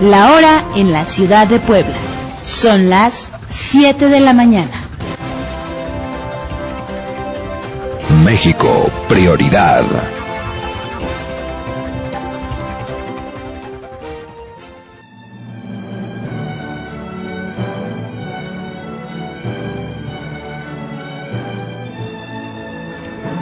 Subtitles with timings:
[0.00, 1.96] La hora en la ciudad de Puebla.
[2.42, 4.84] Son las 7 de la mañana.
[8.24, 8.68] México,
[9.08, 9.82] prioridad.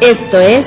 [0.01, 0.67] Esto es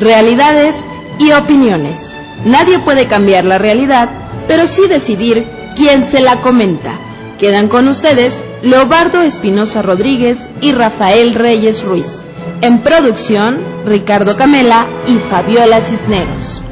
[0.00, 0.84] Realidades
[1.18, 2.14] y Opiniones.
[2.44, 4.08] Nadie puede cambiar la realidad,
[4.50, 5.46] pero sí decidir
[5.76, 6.94] quién se la comenta.
[7.38, 12.24] Quedan con ustedes Leobardo Espinosa Rodríguez y Rafael Reyes Ruiz.
[12.60, 16.62] En producción, Ricardo Camela y Fabiola Cisneros.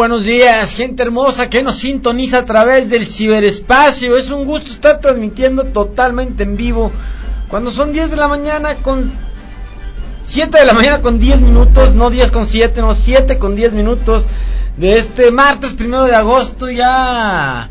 [0.00, 4.16] Buenos días, gente hermosa que nos sintoniza a través del ciberespacio.
[4.16, 6.90] Es un gusto estar transmitiendo totalmente en vivo.
[7.48, 9.12] Cuando son 10 de la mañana con
[10.24, 13.74] 7 de la mañana con 10 minutos, no 10 con 7, no 7 con 10
[13.74, 14.24] minutos
[14.78, 16.70] de este martes primero de agosto.
[16.70, 17.68] Ya,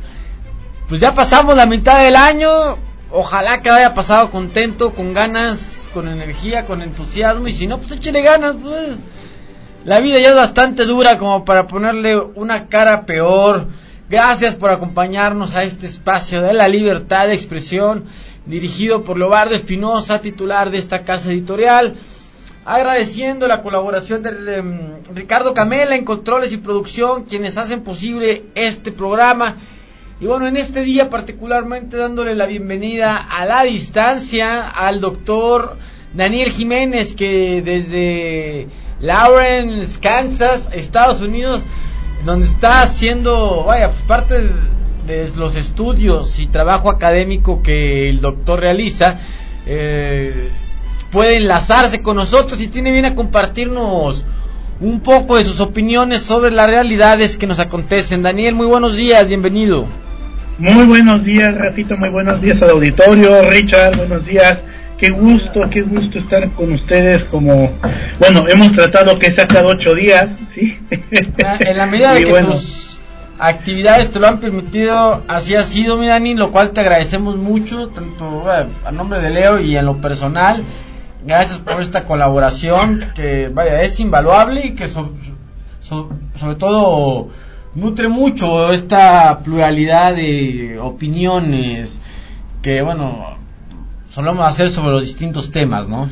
[0.87, 2.77] pues ya pasamos la mitad del año.
[3.09, 7.47] Ojalá que haya pasado contento, con ganas, con energía, con entusiasmo.
[7.47, 8.99] Y si no, pues échale ganas, pues.
[9.85, 13.67] La vida ya es bastante dura como para ponerle una cara peor.
[14.09, 18.03] Gracias por acompañarnos a este espacio de la libertad de expresión,
[18.45, 21.95] dirigido por Leobardo Espinosa, titular de esta casa editorial.
[22.65, 28.91] Agradeciendo la colaboración de um, Ricardo Camela en controles y producción, quienes hacen posible este
[28.91, 29.55] programa.
[30.19, 35.77] Y bueno, en este día particularmente dándole la bienvenida a la distancia al doctor
[36.13, 38.67] Daniel Jiménez, que desde
[39.01, 41.63] Lawrence, Kansas, Estados Unidos,
[42.25, 44.49] donde está haciendo, vaya, pues parte
[45.07, 49.19] de los estudios y trabajo académico que el doctor realiza,
[49.65, 50.49] eh,
[51.11, 54.25] puede enlazarse con nosotros y tiene bien a compartirnos
[54.81, 58.21] un poco de sus opiniones sobre las realidades que nos acontecen.
[58.21, 59.85] Daniel, muy buenos días, bienvenido.
[60.57, 63.49] Muy buenos días, Ratito, muy buenos días al auditorio.
[63.49, 64.63] Richard, buenos días
[64.99, 67.71] qué gusto, qué gusto estar con ustedes como,
[68.19, 70.77] bueno, hemos tratado que sea cada ocho días, ¿sí?
[70.89, 72.99] En la medida de que tus
[73.39, 77.87] actividades te lo han permitido, así ha sido, mi Dani, lo cual te agradecemos mucho,
[77.89, 80.61] tanto a nombre de Leo y en lo personal.
[81.25, 87.29] Gracias por esta colaboración que, vaya, es invaluable y que sobre todo
[87.75, 92.01] nutre mucho esta pluralidad de opiniones
[92.61, 93.38] que, bueno,
[94.11, 96.09] solemos hacer sobre los distintos temas, ¿no?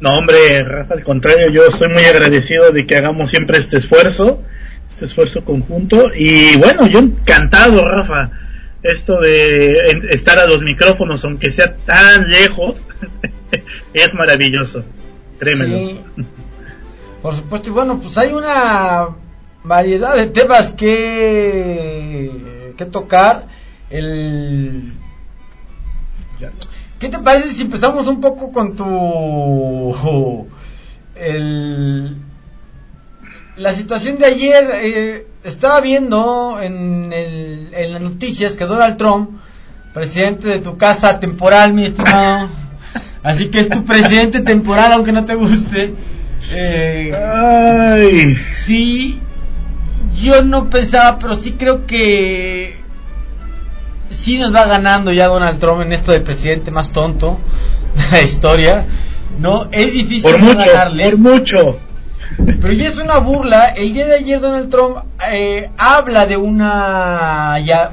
[0.00, 4.42] No, hombre, Rafa, al contrario, yo soy muy agradecido de que hagamos siempre este esfuerzo,
[4.88, 6.10] este esfuerzo conjunto.
[6.14, 8.30] Y bueno, yo encantado, Rafa,
[8.82, 12.82] esto de estar a los micrófonos, aunque sea tan lejos,
[13.92, 14.84] es maravilloso.
[15.38, 16.02] Trémelo.
[17.20, 19.08] Por supuesto, y bueno, pues hay una
[19.64, 23.48] variedad de temas que, que tocar.
[23.90, 24.92] El
[27.00, 30.46] ¿Qué te parece si empezamos un poco con tu...
[31.16, 32.16] El,
[33.56, 39.30] la situación de ayer, eh, estaba viendo en, el, en las noticias que Donald Trump,
[39.94, 42.48] presidente de tu casa temporal, mi estimado,
[43.22, 45.94] así que es tu presidente temporal, aunque no te guste.
[46.52, 48.36] Eh, Ay.
[48.52, 49.20] Sí,
[50.20, 52.79] yo no pensaba, pero sí creo que
[54.10, 57.38] sí nos va ganando ya Donald Trump en esto de presidente más tonto
[57.94, 58.86] de la historia.
[59.38, 61.10] No, es difícil por mucho, ganarle.
[61.10, 61.78] Por mucho.
[62.36, 63.68] Pero ya es una burla.
[63.68, 64.98] El día de ayer Donald Trump
[65.30, 67.92] eh, habla de una ya,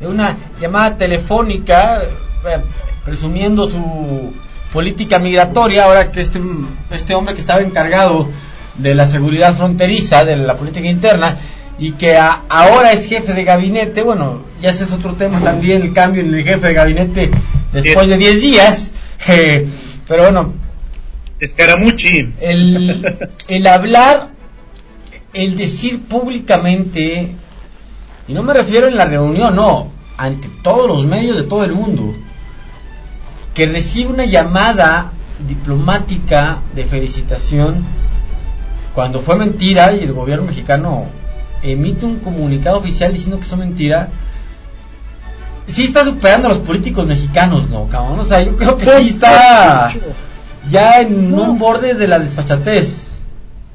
[0.00, 2.62] de una llamada telefónica eh,
[3.04, 4.32] presumiendo su
[4.72, 5.84] política migratoria.
[5.86, 6.40] Ahora que este
[6.90, 8.28] este hombre que estaba encargado
[8.76, 11.36] de la seguridad fronteriza, de la política interna,
[11.78, 15.92] y que ahora es jefe de gabinete, bueno, ya ese es otro tema también, el
[15.92, 17.30] cambio en el jefe de gabinete
[17.72, 18.92] después de 10 días,
[19.28, 19.68] eh,
[20.08, 20.54] pero bueno.
[21.38, 22.32] Escaramuchi.
[22.40, 24.30] El, el hablar,
[25.34, 27.32] el decir públicamente,
[28.26, 31.72] y no me refiero en la reunión, no, ante todos los medios de todo el
[31.72, 32.14] mundo,
[33.52, 35.12] que recibe una llamada
[35.46, 37.84] diplomática de felicitación
[38.94, 41.06] cuando fue mentira y el gobierno mexicano
[41.62, 44.08] emite un comunicado oficial diciendo que son mentira,
[45.66, 48.20] sí está superando a los políticos mexicanos, ¿no, cabrón?
[48.20, 49.92] O sea, yo creo que sí está
[50.68, 53.18] ya en un borde de la desfachatez.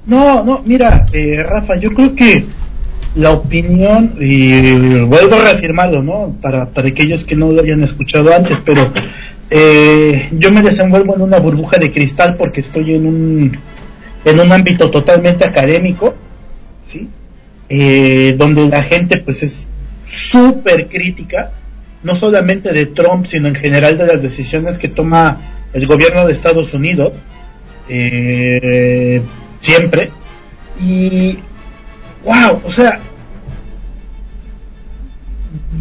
[0.06, 2.46] No, no, mira, eh, Rafa, yo creo que
[3.16, 6.36] la opinión, y vuelvo a reafirmarlo, ¿no?
[6.42, 8.92] Para, para aquellos que no lo hayan escuchado antes, pero
[9.50, 13.58] eh, yo me desenvuelvo en una burbuja de cristal porque estoy en un,
[14.24, 16.16] en un ámbito totalmente académico,
[16.88, 17.10] ¿sí?
[17.74, 19.70] Eh, donde la gente pues es
[20.06, 21.52] súper crítica,
[22.04, 25.38] no solamente de Trump, sino en general de las decisiones que toma
[25.72, 27.14] el gobierno de Estados Unidos,
[27.88, 29.22] eh,
[29.62, 30.12] siempre.
[30.84, 31.38] Y,
[32.26, 33.00] wow, o sea,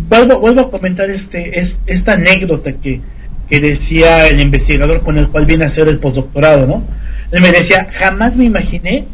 [0.09, 3.01] vuelvo, vuelvo a comentar este, es, esta anécdota que,
[3.49, 6.85] que decía el investigador con el cual viene a hacer el postdoctorado, ¿no?
[7.33, 9.07] Él me decía, jamás me imaginé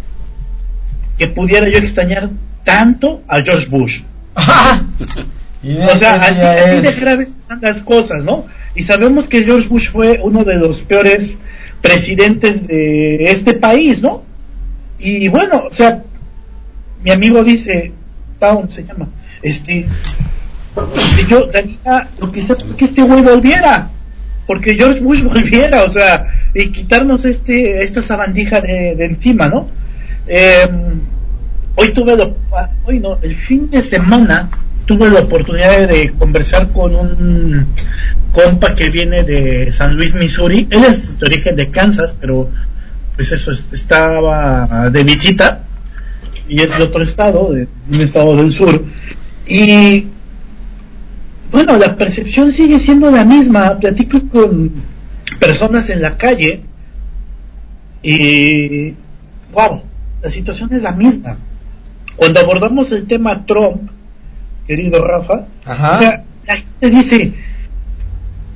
[1.16, 2.28] que pudiera yo extrañar
[2.66, 4.00] tanto a George Bush.
[4.36, 8.44] o sea, así, así de graves están las cosas, ¿no?
[8.74, 11.38] Y sabemos que George Bush fue uno de los peores
[11.80, 14.24] presidentes de este país, ¿no?
[14.98, 16.02] Y bueno, o sea,
[17.04, 17.92] mi amigo dice,
[18.40, 19.08] Town se llama,
[19.42, 19.86] este,
[21.28, 23.90] yo daría lo que sea que este güey volviera,
[24.48, 29.68] porque George Bush volviera, o sea, y quitarnos este, esta sabandija de, de encima, ¿no?
[30.26, 30.68] Eh,
[31.76, 32.36] hoy tuve lo,
[32.84, 34.50] hoy no, el fin de semana
[34.86, 37.66] tuve la oportunidad de conversar con un
[38.32, 40.68] compa que viene de San Luis, Missouri.
[40.70, 42.50] Él es de origen de Kansas, pero
[43.16, 45.62] pues eso estaba de visita
[46.48, 48.84] y es de otro estado, de un estado del sur.
[49.46, 50.06] Y
[51.50, 53.78] bueno, la percepción sigue siendo la misma.
[53.78, 54.72] Platico con
[55.40, 56.62] personas en la calle
[58.02, 58.94] y
[59.52, 59.82] wow,
[60.22, 61.38] la situación es la misma.
[62.16, 63.90] Cuando abordamos el tema Trump,
[64.66, 67.32] querido Rafa, o sea, la gente dice,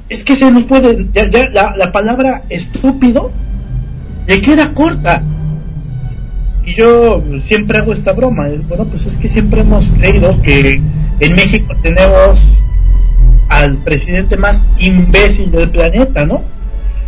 [0.08, 3.30] es que se nos puede, ya, ya la, la palabra estúpido
[4.26, 5.22] le queda corta.
[6.64, 10.80] Y yo siempre hago esta broma, bueno, pues es que siempre hemos creído que
[11.20, 12.38] en México tenemos
[13.48, 16.42] al presidente más imbécil del planeta, ¿no?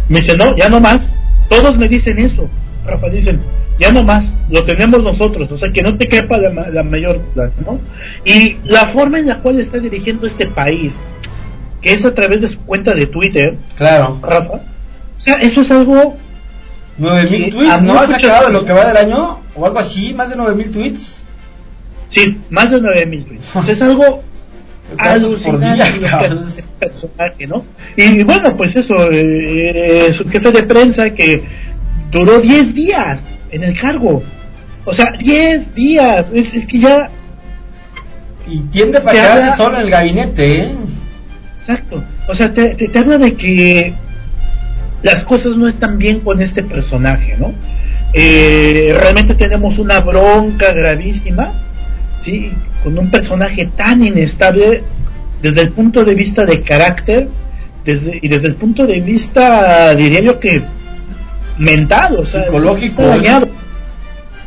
[0.08, 1.08] Me dice, no, ya no más.
[1.48, 2.48] Todos me dicen eso.
[2.84, 3.40] Rafa, dicen,
[3.82, 7.20] ya no más, lo tenemos nosotros, o sea, que no te quepa la, la mayor,
[7.67, 7.81] ¿no?
[8.25, 10.94] Y la forma en la cual está dirigiendo este país,
[11.81, 15.70] que es a través de su cuenta de Twitter, claro, Rafa, o sea, eso es
[15.73, 16.17] algo...
[16.99, 19.40] 9000 tweets, ¿no ha sacado lo que va del año?
[19.56, 21.25] O algo así, más de 9000 tweets.
[22.08, 23.56] Sí, más de 9000 tweets.
[23.56, 24.23] O sea, es algo
[24.99, 27.64] alucinante este personaje, ¿no?
[27.96, 31.43] Y bueno, pues eso, eh, su jefe de prensa que
[32.12, 34.22] duró 10 días en el cargo.
[34.84, 36.26] O sea, 10 días.
[36.32, 37.10] Es, es que ya.
[38.49, 40.72] Y tiende para quedarse solo en el gabinete, ¿eh?
[41.60, 42.02] Exacto.
[42.28, 43.94] O sea, te, te, te, habla de que
[45.02, 47.52] las cosas no están bien con este personaje, ¿no?
[48.14, 51.52] Eh, realmente tenemos una bronca gravísima,
[52.25, 52.52] ¿sí?
[52.82, 54.82] Con un personaje tan inestable
[55.40, 57.28] desde el punto de vista de carácter
[57.84, 60.62] desde, y desde el punto de vista, diría yo que
[61.58, 63.49] mental, o sea, psicológico, está dañado.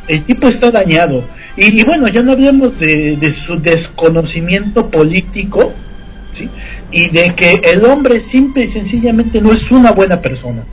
[0.07, 1.23] El tipo está dañado.
[1.57, 5.73] Y, y bueno, ya no hablemos de, de, su desconocimiento político,
[6.33, 6.49] ¿sí?
[6.91, 10.63] Y de que el hombre simple y sencillamente no es una buena persona.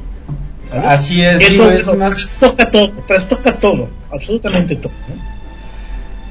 [0.71, 0.87] ¿vale?
[0.87, 2.15] Así es, Eso, digo, es eso más...
[2.15, 4.93] trastoca todo, trastoca todo, absolutamente todo.
[5.09, 5.33] ¿no?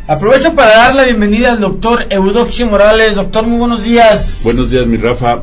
[0.07, 3.15] Aprovecho para dar la bienvenida al doctor Eudoxio Morales.
[3.15, 4.41] Doctor, muy buenos días.
[4.43, 5.41] Buenos días, mi Rafa.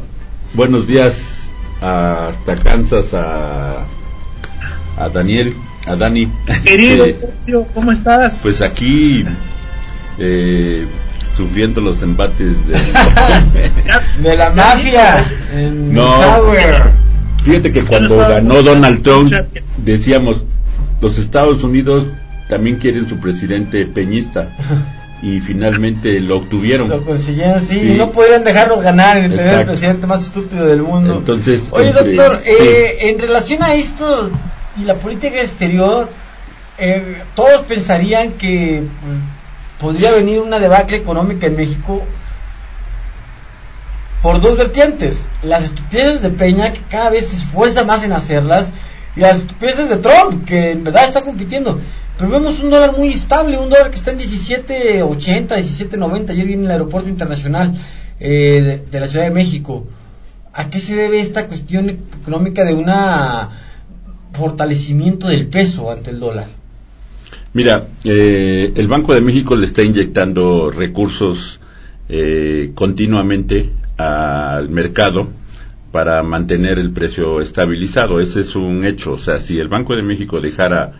[0.52, 1.49] Buenos días
[1.80, 3.87] hasta Kansas a,
[4.99, 5.55] a Daniel,
[5.87, 6.28] a Dani.
[6.64, 8.38] Querido Eudoxio, ¿cómo estás?
[8.43, 9.25] pues aquí
[10.19, 10.87] eh,
[11.37, 12.75] sufriendo los embates de...
[14.28, 15.25] De la mafia.
[15.55, 16.21] En No.
[16.21, 16.83] Tower.
[17.45, 19.33] Fíjate que cuando ganó Donald Trump
[19.76, 20.45] decíamos,
[21.00, 22.05] los Estados Unidos
[22.49, 24.49] también quieren su presidente peñista
[25.23, 26.88] y finalmente lo obtuvieron.
[26.88, 27.95] Lo consiguieron, sí, Sí.
[27.97, 31.14] no podrían dejarlos ganar tener el presidente más estúpido del mundo.
[31.19, 32.50] Entonces, Oye, entre- doctor, sí.
[32.50, 34.31] eh, en relación a esto
[34.78, 36.08] y la política exterior,
[36.78, 42.02] eh, todos pensarían que mm, podría venir una debacle económica en México
[44.23, 45.26] por dos vertientes.
[45.42, 48.70] Las estupideces de Peña, que cada vez se esfuerza más en hacerlas,
[49.16, 51.80] y las estupideces de Trump, que en verdad está compitiendo.
[52.16, 56.30] Pero vemos un dólar muy estable, un dólar que está en 17.80, 17.90.
[56.30, 57.75] Ayer viene el aeropuerto internacional
[58.18, 59.87] eh, de, la Ciudad de México.
[60.52, 61.88] ¿A qué se debe esta cuestión
[62.20, 62.88] económica de un
[64.32, 66.47] fortalecimiento del peso ante el dólar?
[67.54, 71.61] Mira, eh, el Banco de México le está inyectando recursos
[72.08, 75.28] eh, continuamente al mercado
[75.92, 78.20] para mantener el precio estabilizado.
[78.20, 79.14] Ese es un hecho.
[79.14, 80.92] O sea, si el Banco de México dejara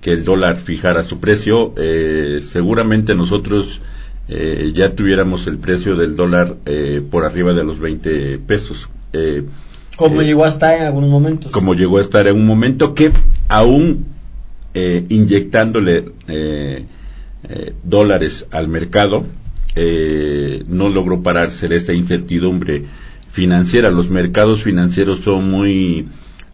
[0.00, 3.80] que el dólar fijara su precio, eh, seguramente nosotros
[4.28, 8.88] eh, ya tuviéramos el precio del dólar eh, por arriba de los 20 pesos.
[9.96, 11.52] Como llegó a estar en algunos momentos.
[11.52, 13.12] Como llegó a estar en un momento que
[13.48, 14.06] aún
[14.74, 16.12] inyectándole
[17.82, 19.24] dólares al mercado,
[19.76, 22.84] no logró pararse esta incertidumbre
[23.32, 23.90] financiera.
[23.90, 26.08] Los mercados financieros son muy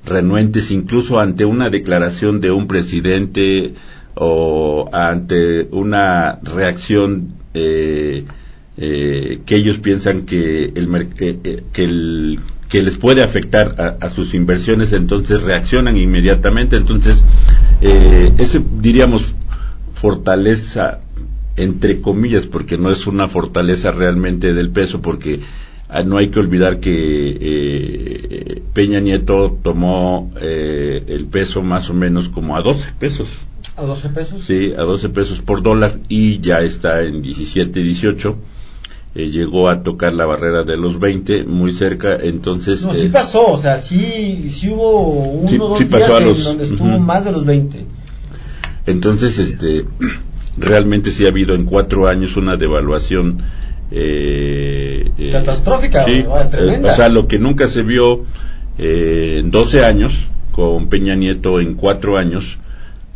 [0.04, 3.74] renuentes incluso ante una declaración de un presidente
[4.14, 8.24] o ante una reacción eh,
[8.76, 14.34] eh, que ellos piensan que el, eh, que, el, que les puede afectar a, sus
[14.34, 16.76] inversiones, entonces reaccionan inmediatamente.
[16.76, 17.24] Entonces,
[17.80, 19.34] ese diríamos
[19.94, 21.00] fortaleza
[21.56, 25.40] entre comillas, porque no es una fortaleza realmente del peso, porque
[25.90, 31.94] Ah, no hay que olvidar que eh, Peña Nieto tomó eh, el peso más o
[31.94, 33.28] menos como a 12 pesos.
[33.74, 34.42] ¿A 12 pesos?
[34.44, 38.36] Sí, a 12 pesos por dólar y ya está en 17, 18.
[39.14, 42.84] Eh, llegó a tocar la barrera de los 20, muy cerca, entonces...
[42.84, 46.98] No, sí pasó, o sea, sí, sí hubo uno o dos días en donde estuvo
[46.98, 47.84] más de los 20.
[48.86, 49.86] Entonces, este,
[50.58, 53.42] realmente sí ha habido en cuatro años una devaluación
[53.90, 56.22] eh, eh, catastrófica, sí,
[56.52, 58.24] eh, o sea, lo que nunca se vio
[58.76, 62.58] en 12 años, con Peña Nieto en 4 años,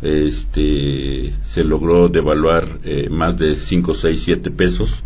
[0.01, 2.65] este, se logró devaluar
[3.09, 5.03] más de 5, 6, 7 pesos.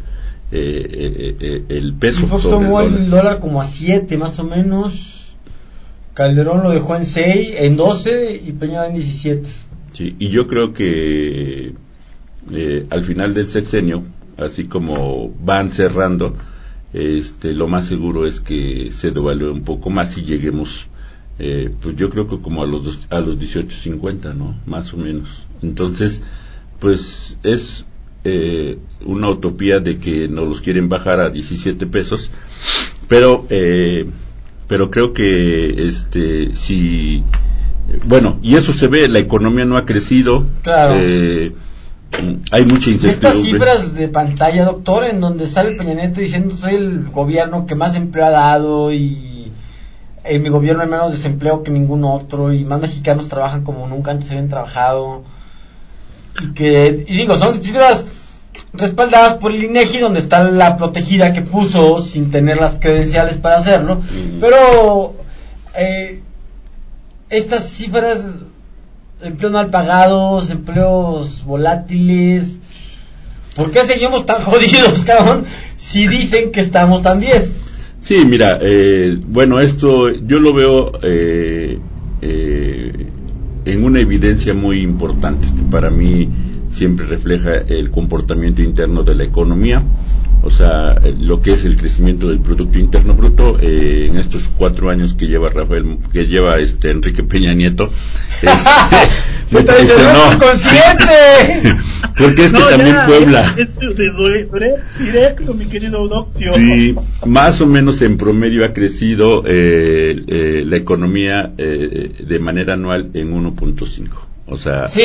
[0.51, 2.25] El peso.
[2.27, 3.39] Fox tomó el dólar.
[3.39, 5.36] como a 7 más o menos.
[6.13, 9.48] Calderón lo dejó en 6, en 12 y Peña en 17.
[9.94, 11.74] Sí, y yo creo que
[12.89, 14.04] al final del sexenio
[14.38, 16.36] así como van cerrando,
[16.94, 20.88] este, lo más seguro es que se devalúe un poco más y lleguemos,
[21.39, 24.56] eh, pues yo creo que como a los dos, a los 18.50, ¿no?
[24.66, 25.46] Más o menos.
[25.62, 26.22] Entonces,
[26.80, 27.86] pues es
[28.24, 32.32] eh, una utopía de que nos los quieren bajar a 17 pesos,
[33.08, 34.06] pero eh,
[34.68, 37.24] pero creo que este si
[38.06, 40.96] bueno y eso se ve la economía no ha crecido claro.
[40.98, 41.54] eh,
[42.52, 43.30] hay mucha incertidumbre.
[43.30, 47.76] Estas cifras de pantalla, doctor, en donde sale Peña Nieto diciendo soy el gobierno que
[47.76, 49.52] más empleo ha dado y
[50.24, 54.12] en mi gobierno hay menos desempleo que ningún otro y más mexicanos trabajan como nunca
[54.12, 55.24] antes habían trabajado.
[56.41, 58.06] Y que, y digo, son cifras
[58.74, 63.58] respaldadas por el INEGI donde está la protegida que puso sin tener las credenciales para
[63.58, 64.01] hacerlo,
[64.39, 65.15] pero
[65.75, 66.22] eh,
[67.29, 68.20] estas cifras
[69.22, 72.60] empleos mal pagados, empleos volátiles.
[73.56, 77.51] ¿Por qué seguimos tan jodidos, cabrón, si dicen que estamos tan bien?
[78.01, 81.79] Sí, mira, eh, bueno, esto yo lo veo eh,
[82.22, 83.07] eh,
[83.72, 86.30] en una evidencia muy importante que para mí
[86.70, 89.84] siempre refleja el comportamiento interno de la economía
[90.44, 94.90] o sea, lo que es el crecimiento del Producto Interno Bruto eh, en estos cuatro
[94.90, 97.90] años que lleva Rafael, que lleva este Enrique Peña Nieto.
[99.50, 101.78] Este, me consciente!
[102.18, 103.56] Porque es que también Puebla.
[105.00, 106.54] directo, mi querido doctor.
[106.54, 106.96] Sí,
[107.26, 113.12] más o menos en promedio ha crecido eh, eh, la economía eh, de manera anual
[113.14, 114.10] en 1.5.
[114.50, 115.04] O sea, sí,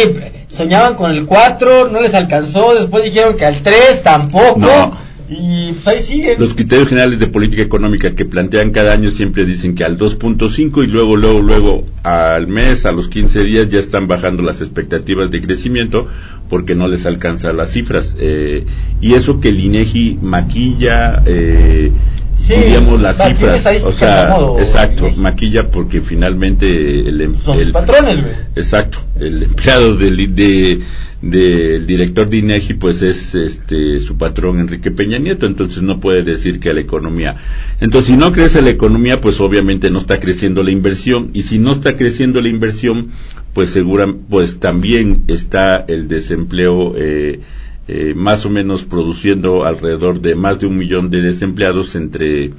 [0.49, 4.61] soñaban con el 4, no les alcanzó, después dijeron que al 3 tampoco.
[4.61, 9.45] No y pues ahí Los criterios generales de política económica que plantean cada año siempre
[9.45, 13.79] dicen que al 2.5 y luego, luego, luego al mes, a los 15 días ya
[13.79, 16.07] están bajando las expectativas de crecimiento
[16.49, 18.17] porque no les alcanza las cifras.
[18.19, 18.67] Eh,
[19.01, 21.91] y eso que el INEGI maquilla, eh,
[22.49, 23.65] digamos, las cifras.
[23.85, 28.19] O sea, exacto, maquilla porque finalmente el, em- Son patrones,
[28.55, 30.81] Exacto, el empleado del, de
[31.23, 36.25] del director de INEGI pues es este su patrón Enrique Peña Nieto, entonces no puede
[36.25, 37.37] decir que la economía.
[37.81, 41.61] Entonces, si no crece la economía, pues obviamente no está creciendo la inversión y si
[41.61, 43.11] no está creciendo la inversión,
[43.55, 47.41] pues segura pues también está el desempleo eh,
[47.87, 52.51] eh, más o menos produciendo alrededor de más de un millón de desempleados entre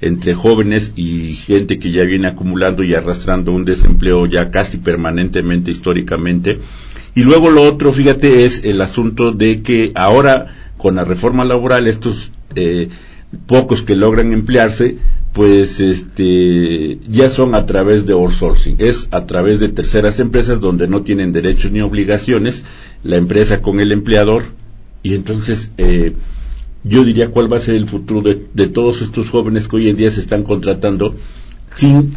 [0.00, 5.70] entre jóvenes y gente que ya viene acumulando y arrastrando un desempleo ya casi permanentemente
[5.70, 6.58] históricamente
[7.14, 11.86] y luego lo otro, fíjate, es el asunto de que ahora con la reforma laboral
[11.86, 12.88] estos eh,
[13.46, 14.96] pocos que logran emplearse,
[15.32, 20.86] pues este ya son a través de outsourcing, es a través de terceras empresas donde
[20.86, 22.64] no tienen derechos ni obligaciones,
[23.02, 24.44] la empresa con el empleador.
[25.02, 26.14] Y entonces eh,
[26.82, 29.88] yo diría cuál va a ser el futuro de, de todos estos jóvenes que hoy
[29.88, 31.14] en día se están contratando
[31.74, 32.12] sin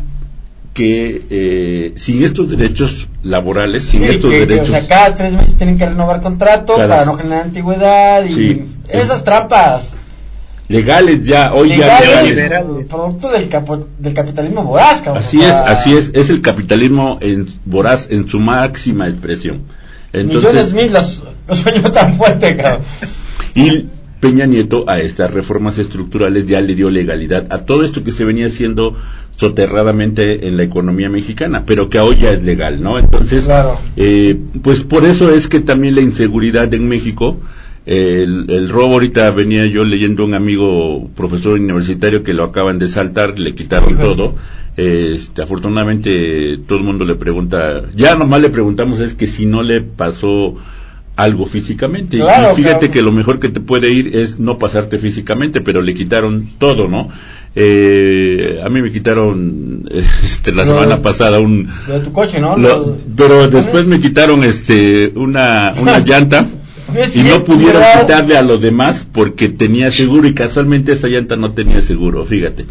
[0.77, 5.34] que eh, sin estos derechos laborales, sin Sí, estos que- derechos o sea, cada tres
[5.34, 6.89] meses tienen que renovar contrato Claro.
[6.89, 8.65] para no generar antigüedad y Sí.
[8.88, 9.96] esas trampas
[10.67, 15.24] legales ya, hoy ya legales, producto del, capo- del capitalismo voraz, cabrón.
[15.24, 19.62] Así es, así es, es el capitalismo en voraz en su máxima expresión.
[20.13, 22.81] Millones Entonces, mil los, los soñó tan fuerte, cabrón.
[23.55, 23.88] y
[24.19, 28.25] Peña Nieto a estas reformas estructurales ya le dio legalidad a todo esto que se
[28.25, 28.96] venía haciendo
[29.38, 33.00] soterradamente en la economía mexicana, pero que hoy ya es legal, ¿no?
[33.00, 33.79] Entonces, Claro.
[33.96, 37.39] eh, pues por eso es que también la inseguridad en México,
[37.86, 42.44] eh, el, el robo ahorita venía yo leyendo a un amigo profesor universitario que lo
[42.44, 44.36] acaban de saltar, le quitaron todo.
[44.75, 49.63] Este, afortunadamente todo el mundo le pregunta, ya nomás le preguntamos es que si no
[49.63, 50.56] le pasó
[51.17, 52.17] algo físicamente.
[52.17, 52.93] Claro, y fíjate claro.
[52.93, 56.88] que lo mejor que te puede ir es no pasarte físicamente, pero le quitaron todo,
[56.88, 57.09] ¿no?
[57.55, 59.89] Eh, a mí me quitaron
[60.24, 62.55] este, la Lo- semana pasada un, Lo de tu coche, ¿no?
[62.57, 66.45] lo- pero después me quitaron este una, una llanta
[67.15, 71.51] y no pudieron quitarle a lo demás porque tenía seguro y casualmente esa llanta no
[71.51, 72.65] tenía seguro, fíjate.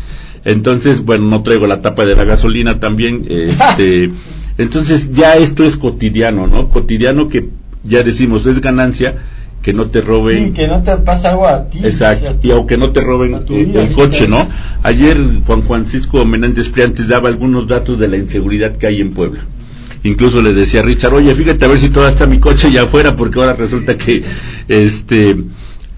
[0.45, 4.11] Entonces, bueno, no traigo la tapa de la gasolina también, este,
[4.57, 6.69] entonces ya esto es cotidiano, ¿no?
[6.69, 7.49] Cotidiano que
[7.87, 9.17] ya decimos es ganancia
[9.63, 11.79] que no te roben Sí, que no te pasa algo a ti.
[11.83, 14.47] Exacto, o sea, y aunque no te roben tu eh, vida, el coche, ¿no?
[14.85, 19.41] Ayer Juan Francisco Menéndez Priantes daba algunos datos de la inseguridad que hay en Puebla.
[20.05, 22.83] Incluso le decía a Richard, oye, fíjate a ver si todavía está mi coche ya
[22.83, 24.23] afuera, porque ahora resulta que
[24.69, 25.37] este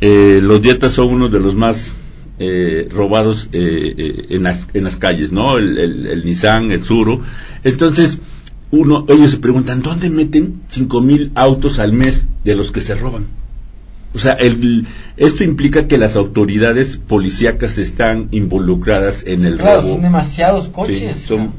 [0.01, 1.95] eh, los dietas son uno de los más
[2.39, 5.59] eh, robados eh, eh, en, las, en las calles, ¿no?
[5.59, 7.21] El, el- el Nissan, el Suru.
[7.65, 8.19] Entonces,
[8.71, 12.95] uno, ellos se preguntan, ¿dónde meten cinco mil autos al mes de los que se
[12.95, 13.27] roban?
[14.15, 19.93] O sea, el, esto implica que las autoridades policíacas están involucradas en el claro, robo.
[19.95, 21.17] son demasiados Sí, coches.
[21.27, 21.53] son- cabrón.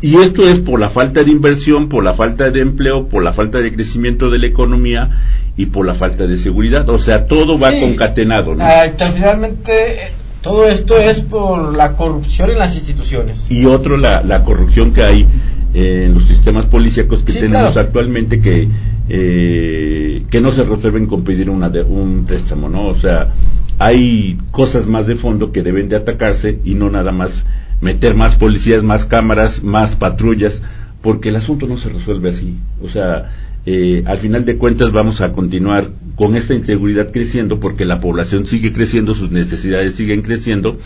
[0.00, 3.32] y esto es por la falta de inversión, por la falta de empleo, por la
[3.32, 5.10] falta de crecimiento de la economía
[5.56, 6.88] y por la falta de seguridad.
[6.90, 7.80] O sea, todo va Sí.
[7.80, 8.64] concatenado, ¿no?
[8.64, 13.44] Ah, finalmente todo esto es por la corrupción en las instituciones.
[13.48, 15.26] y otro la, la corrupción que hay
[15.74, 17.86] eh, en los sistemas policíacos que Sí, tenemos claro.
[17.88, 18.68] actualmente que
[19.08, 23.32] eh, que no se resuelven con pedir una de- un préstamo no o sea
[23.78, 27.44] hay cosas más de fondo que deben de atacarse y no nada más
[27.80, 30.62] meter más policías más cámaras más patrullas
[31.02, 33.30] porque el asunto no se resuelve así o sea
[33.66, 38.46] eh, al final de cuentas vamos a continuar con esta inseguridad creciendo porque la población
[38.46, 40.78] sigue creciendo sus necesidades siguen creciendo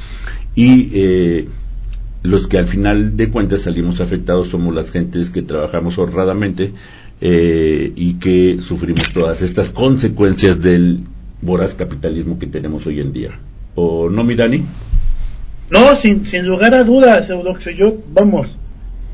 [0.54, 1.48] y eh,
[2.22, 6.72] los que al final de cuentas salimos afectados somos las gentes que trabajamos honradamente
[7.20, 11.00] eh, y que sufrimos todas estas consecuencias del
[11.40, 13.38] voraz capitalismo que tenemos hoy en día.
[13.74, 14.64] ¿O no, mi Dani?
[15.70, 18.48] No, sin, sin lugar a dudas, Eudoxio, yo, vamos,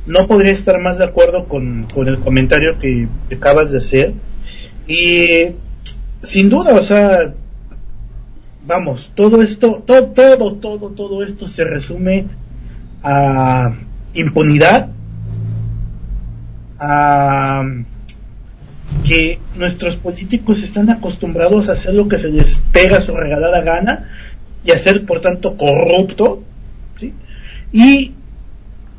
[0.07, 4.13] no podría estar más de acuerdo con, con el comentario que acabas de hacer.
[4.87, 5.53] Y
[6.23, 7.35] sin duda, o sea,
[8.67, 12.27] vamos, todo esto, todo, todo, todo, todo esto se resume
[13.05, 13.75] a
[14.15, 14.89] impunidad,
[16.81, 17.63] a
[19.07, 24.09] que nuestros políticos están acostumbrados a hacer lo que se les pega su regalada gana
[24.65, 26.43] y a ser por tanto corrupto
[26.99, 27.13] ¿sí?
[27.73, 28.13] y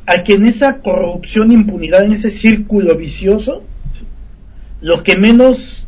[0.06, 3.64] a que en esa corrupción impunidad en ese círculo vicioso
[4.82, 5.88] lo que menos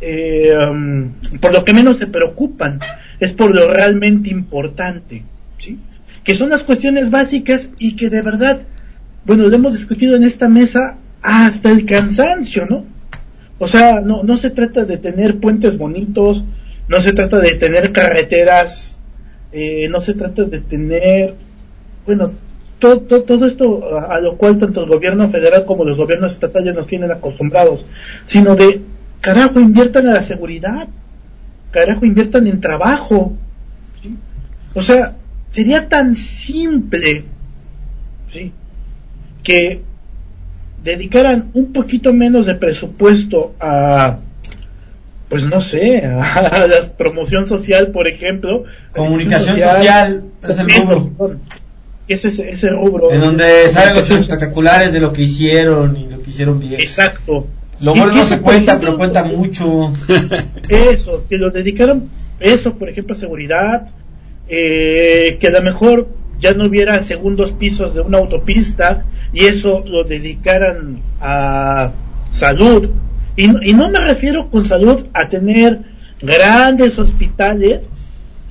[0.00, 2.80] eh, um, por lo que menos se preocupan
[3.20, 5.24] es por lo realmente importante
[5.58, 5.78] ¿sí?
[6.28, 8.60] Que son las cuestiones básicas y que de verdad
[9.24, 12.84] bueno lo hemos discutido en esta mesa hasta el cansancio no
[13.58, 16.44] o sea, no, no se trata de tener puentes bonitos,
[16.88, 18.96] no se trata de tener carreteras,
[19.52, 21.34] eh, no se trata de tener,
[22.06, 22.32] bueno,
[22.78, 26.76] todo, todo, todo esto a, lo cual tanto el gobierno federal como los gobiernos estatales
[26.76, 27.84] nos tienen acostumbrados,
[28.26, 28.80] sino de,
[29.20, 30.86] carajo, inviertan en la seguridad,
[31.72, 33.32] carajo, inviertan en trabajo.
[34.00, 34.14] ¿sí?
[34.74, 35.16] O sea,
[35.50, 37.24] sería tan simple,
[38.32, 38.52] ¿sí?
[39.42, 39.82] Que
[40.82, 44.18] dedicaran un poquito menos de presupuesto a
[45.28, 48.64] pues no sé, a la promoción social, por ejemplo.
[48.92, 51.36] Comunicación social, es el rubro.
[52.06, 53.12] Ese, ese, ese rubro.
[53.12, 56.80] En donde salen los espectaculares de lo que hicieron y lo que hicieron bien.
[56.80, 57.46] Exacto.
[57.80, 59.92] Lo bueno no se cuenta, ejemplo, pero cuenta mucho.
[60.68, 62.08] Eso, que lo dedicaron,
[62.40, 63.88] eso, por ejemplo, a seguridad,
[64.48, 66.08] eh, que a lo mejor
[66.40, 71.92] ya no hubiera segundos pisos de una autopista y eso lo dedicaran a
[72.32, 72.90] salud.
[73.36, 75.80] Y, y no me refiero con salud a tener
[76.20, 77.88] grandes hospitales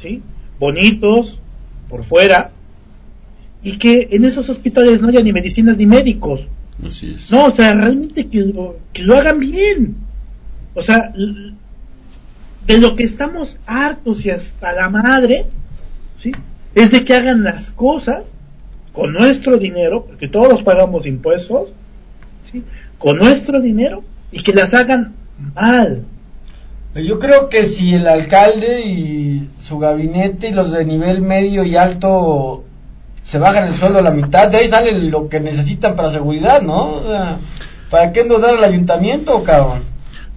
[0.01, 0.21] ¿sí?
[0.59, 1.39] Bonitos,
[1.89, 2.51] por fuera,
[3.63, 6.47] y que en esos hospitales no haya ni medicinas ni médicos.
[6.85, 7.31] Así es.
[7.31, 9.95] No, o sea, realmente que lo, que lo hagan bien.
[10.73, 11.11] O sea,
[12.67, 15.47] de lo que estamos hartos y hasta la madre,
[16.19, 16.31] ¿sí?
[16.75, 18.23] Es de que hagan las cosas
[18.93, 21.69] con nuestro dinero, porque todos pagamos impuestos,
[22.51, 22.63] ¿sí?
[22.97, 25.13] Con nuestro dinero y que las hagan
[25.55, 26.03] mal.
[26.95, 31.75] Yo creo que si el alcalde y su gabinete y los de nivel medio y
[31.75, 32.63] alto
[33.21, 36.61] se bajan el sueldo a la mitad, de ahí sale lo que necesitan para seguridad,
[36.61, 36.93] ¿no?
[36.93, 37.37] O sea,
[37.89, 39.79] ¿Para qué endeudar al ayuntamiento, cabrón?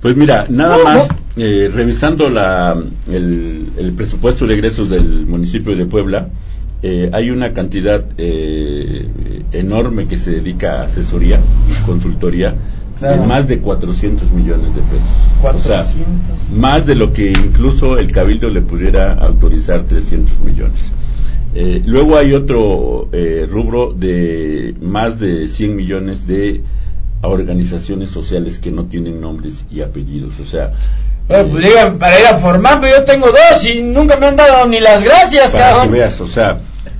[0.00, 2.76] Pues mira, nada No, más, eh, revisando la,
[3.10, 6.28] el, el presupuesto de egresos del municipio de Puebla,
[6.82, 11.40] eh, hay una cantidad eh, enorme que se dedica a asesoría
[11.70, 12.54] y consultoría
[12.98, 13.22] Claro.
[13.22, 15.08] de más de 400 millones de pesos.
[15.38, 15.66] O 400.
[15.66, 20.92] sea, más de lo que incluso el cabildo le pudiera autorizar 300 millones.
[21.54, 26.60] Eh, luego hay otro eh, rubro de más de 100 millones de
[27.22, 30.38] organizaciones sociales que no tienen nombres y apellidos.
[30.38, 30.72] O sea,
[31.30, 34.34] Bueno, pues digan, para ir a formar, pero yo tengo dos y nunca me han
[34.34, 35.92] dado ni las gracias, para que cabrón.
[35.92, 36.58] veas, o sea,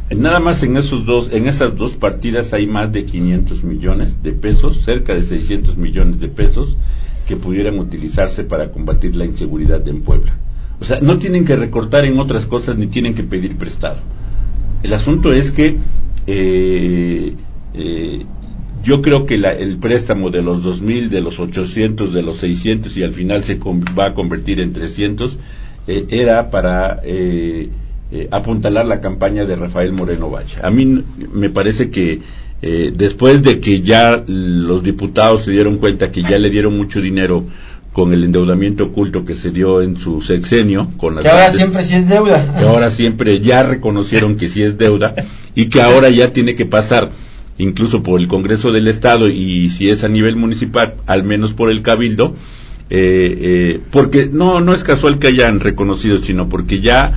[0.09, 4.31] nada más en esos dos, en esas dos partidas hay más de 500 millones de
[4.31, 6.77] pesos, cerca de 600 millones de pesos
[7.27, 10.33] que pudieran utilizarse para combatir la inseguridad en Puebla.
[10.81, 13.99] O sea, no tienen que recortar en otras cosas ni tienen que pedir prestado.
[14.85, 15.77] El asunto es que
[16.29, 17.35] eh,
[17.75, 18.27] eh,
[18.85, 22.97] yo creo que la- el préstamo de los 2.000, de los 800, de los 600
[22.97, 23.59] y al final se
[23.99, 25.37] va a convertir en 300
[25.87, 27.69] eh, era para eh,
[28.13, 30.57] eh, apuntalar la campaña de Rafael Moreno Valle.
[30.63, 32.21] A mí me parece que
[32.63, 37.01] eh, después de que ya los diputados se dieron cuenta que ya le dieron mucho
[37.01, 37.45] dinero
[37.93, 41.57] con el endeudamiento oculto que se dio en su sexenio, con las Que ahora grandes-
[41.61, 42.55] siempre sí es deuda.
[42.59, 45.15] que ahora siempre ya reconocieron que sí es deuda
[45.55, 47.11] y que ahora ya tiene que pasar
[47.59, 51.71] incluso por el Congreso del Estado y si es a nivel municipal, al menos por
[51.71, 52.35] el Cabildo,
[52.89, 57.13] eh, eh, porque no, no es casual que hayan reconocido, sino porque ya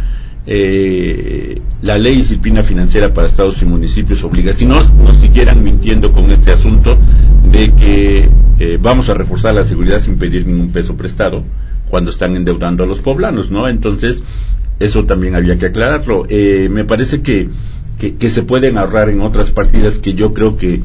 [0.45, 6.11] eh, la ley disciplina financiera para estados y municipios obliga, si no nos siguieran mintiendo
[6.11, 6.97] con este asunto
[7.49, 11.43] de que eh, vamos a reforzar la seguridad sin pedir ningún peso prestado
[11.89, 13.67] cuando están endeudando a los poblanos, ¿no?
[13.67, 14.23] Entonces,
[14.79, 16.25] eso también había que aclararlo.
[16.27, 17.49] Eh, me parece que,
[17.99, 20.81] que, que se pueden ahorrar en otras partidas que yo creo que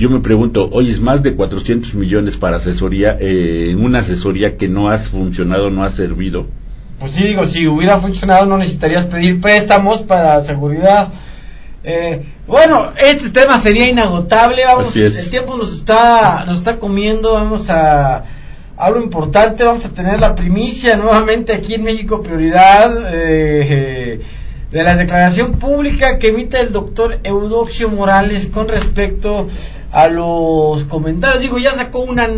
[0.00, 4.56] yo me pregunto, oye, es más de 400 millones para asesoría, eh, en una asesoría
[4.56, 6.46] que no ha funcionado, no ha servido.
[6.98, 11.08] Pues sí, digo, si hubiera funcionado no necesitarías pedir préstamos para seguridad.
[11.84, 17.68] Eh, bueno, este tema sería inagotable, vamos, el tiempo nos está, nos está comiendo, vamos
[17.68, 18.24] a
[18.78, 24.20] algo importante, vamos a tener la primicia nuevamente aquí en México Prioridad eh,
[24.70, 29.48] de la declaración pública que emite el doctor Eudoxio Morales con respecto
[29.90, 31.40] a los comentarios.
[31.40, 32.28] Digo, ya sacó una,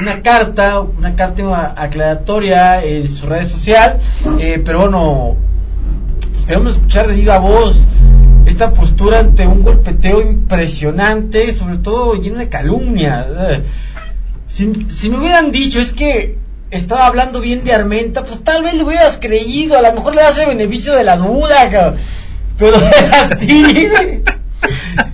[0.00, 4.00] una carta, una carta aclaratoria en su red social,
[4.38, 5.36] eh, pero bueno,
[6.34, 7.82] pues queremos escuchar de viva voz
[8.44, 13.26] esta postura ante un golpeteo impresionante, sobre todo lleno de calumnia.
[13.50, 13.62] Eh,
[14.48, 16.36] Si, si me hubieran dicho es que
[16.72, 20.22] estaba hablando bien de Armenta, pues tal vez le hubieras creído, a lo mejor le
[20.22, 21.96] das el beneficio de la duda, cabrón.
[22.58, 24.22] pero de Astini, güey.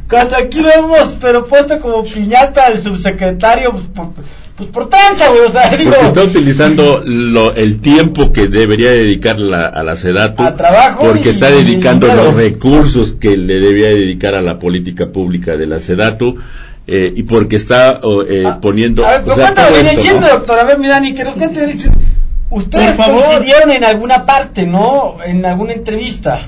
[0.09, 4.09] Cuando aquí lo hemos, pero puesto como piñata al subsecretario, pues por,
[4.57, 8.91] pues por tanza, güey, o sea, digo, Porque está utilizando lo- el tiempo que debería
[8.91, 10.43] dedicar la- a la SEDATU.
[10.43, 14.59] A trabajo Porque y- está y dedicando los recursos que le debía dedicar a la
[14.59, 16.37] política pública de la SEDATU.
[16.89, 19.05] Eh, y porque está o, eh, Ah, poniendo.
[19.07, 20.29] A ver, o pero sea, el chisme, ¿no?
[20.29, 20.59] doctor.
[20.59, 21.97] A ver, mi Dani, que nos cuente el chisme.
[22.51, 25.17] Ustedes coincidieron en alguna parte, ¿no?
[25.25, 26.41] En alguna entrevista.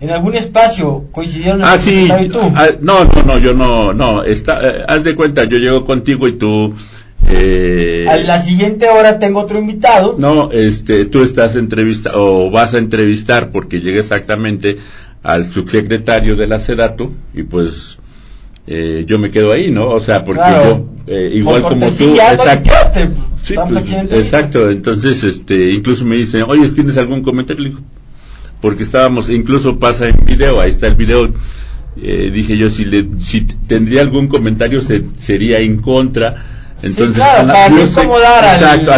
[0.00, 1.90] En algún espacio coincidieron Ah, el sí.
[2.06, 2.40] secretario y tú.
[2.56, 4.22] ah, no, no, no, yo no, no.
[4.24, 6.74] Está, eh, haz de cuenta, yo llego contigo y tú.
[7.30, 10.16] Eh, A la siguiente hora tengo otro invitado.
[10.18, 14.76] No, este, tú estás entrevista o vas a entrevistar porque llega exactamente
[15.22, 17.98] al subsecretario de la SEDATU y pues
[18.66, 19.88] eh, yo me quedo ahí, ¿no?
[19.90, 20.88] O sea, porque Claro.
[21.06, 22.70] yo eh, igual Por como tú, exacto.
[22.92, 23.08] pues,
[23.44, 27.64] Sí, pues, exacto, entonces este, incluso me dicen, oye, ¿tienes algún comentario?
[27.64, 27.80] Le digo,
[28.60, 31.28] porque estábamos, incluso pasa en video, ahí está el video,
[32.00, 36.36] eh, dije yo, si, le, si tendría algún comentario se- sería en contra,
[36.82, 38.92] entonces claro, para no yo sé- incomodar al- exacto,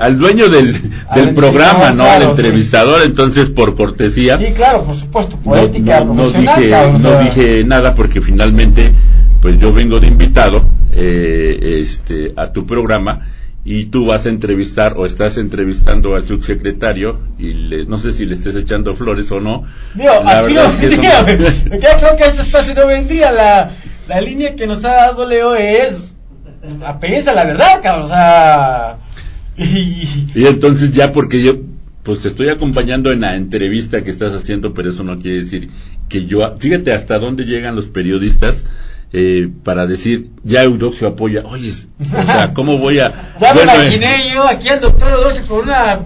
[0.00, 0.74] al, dueño del,
[1.14, 2.04] del programa, ¿no?
[2.04, 6.60] al entrevistador, entonces por cortesía, Sí, claro, por supuesto, por no, ética no- no profesional.
[6.60, 8.92] dije, no dije nada porque finalmente
[9.40, 13.26] pues yo vengo de invitado eh, este a tu programa
[13.64, 18.24] y tú vas a entrevistar o estás entrevistando al subsecretario y le, no sé si
[18.24, 19.64] le estés echando flores o no.
[19.94, 21.22] Digo, aquí no vendría,
[21.70, 23.30] me queda claro que a este espacio no vendría.
[23.30, 23.70] La,
[24.08, 25.98] la línea que nos ha dado Leo es
[26.84, 28.96] apenas a la verdad, cabrón, o sea...
[29.56, 30.28] Y...
[30.34, 31.56] y entonces ya porque yo
[32.02, 35.70] pues te estoy acompañando en la entrevista que estás haciendo, pero eso no quiere decir
[36.08, 38.64] que yo, fíjate hasta dónde llegan los periodistas
[39.12, 43.12] eh, para decir, ya Eudoxio apoya, oye, o sea, ¿cómo voy a...?
[43.40, 46.00] ya me imaginé eh, yo aquí al doctor Eudoxio con una,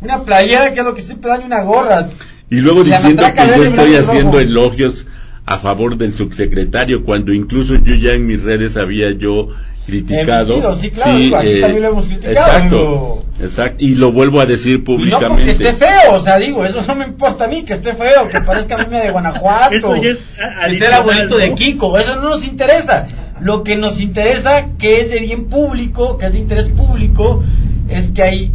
[0.00, 2.08] una playera que es lo que siempre da una gorra.
[2.50, 5.06] Y luego diciendo que yo estoy haciendo elogios
[5.46, 9.50] a favor del subsecretario, cuando incluso yo ya en mis redes había yo
[9.86, 10.74] criticado.
[10.74, 12.32] sí, claro, sí, aquí eh, también lo hemos criticado.
[12.32, 15.24] Exacto, exacto, y lo vuelvo a decir públicamente.
[15.24, 17.74] Y no porque esté feo, o sea, digo, eso no me importa a mí, que
[17.74, 22.16] esté feo, que parezca a mí de Guanajuato, que sea el abuelito de Kiko, eso
[22.16, 23.06] no nos interesa.
[23.40, 27.44] Lo que nos interesa, que es de bien público, que es de interés público,
[27.88, 28.52] es que hay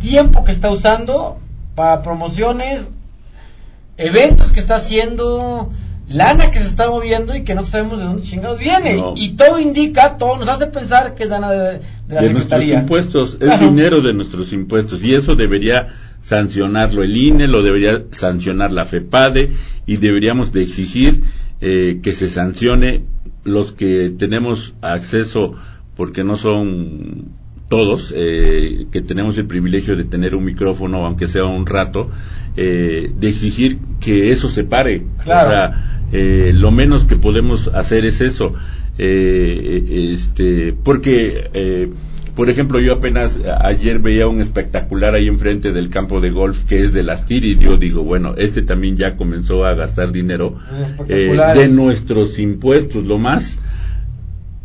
[0.00, 1.38] tiempo que está usando
[1.74, 2.88] para promociones,
[3.98, 5.70] eventos que está haciendo,
[6.08, 9.02] lana que se está moviendo y que no sabemos de dónde chingados viene.
[9.16, 13.38] Y todo indica, todo nos hace pensar que es lana de, la de nuestros impuestos,
[13.40, 15.88] es dinero de nuestros impuestos y eso debería
[16.20, 19.50] sancionarlo el INE, lo debería sancionar la FEPADE
[19.86, 21.22] y deberíamos de exigir
[21.60, 23.04] eh, que se sancione
[23.44, 25.54] los que tenemos acceso
[25.96, 27.30] porque no son
[27.68, 32.10] todos eh, que tenemos el privilegio de tener un micrófono aunque sea un rato
[32.56, 35.76] eh, de exigir que eso se pare claro.
[36.12, 38.54] Eh, lo menos que podemos hacer es eso.
[38.98, 41.90] Eh, este, porque, eh,
[42.34, 46.80] por ejemplo, yo apenas ayer veía un espectacular ahí enfrente del campo de golf que
[46.80, 50.56] es de las TIR y yo digo, bueno, este también ya comenzó a gastar dinero
[51.08, 53.06] de nuestros impuestos.
[53.06, 53.58] Lo más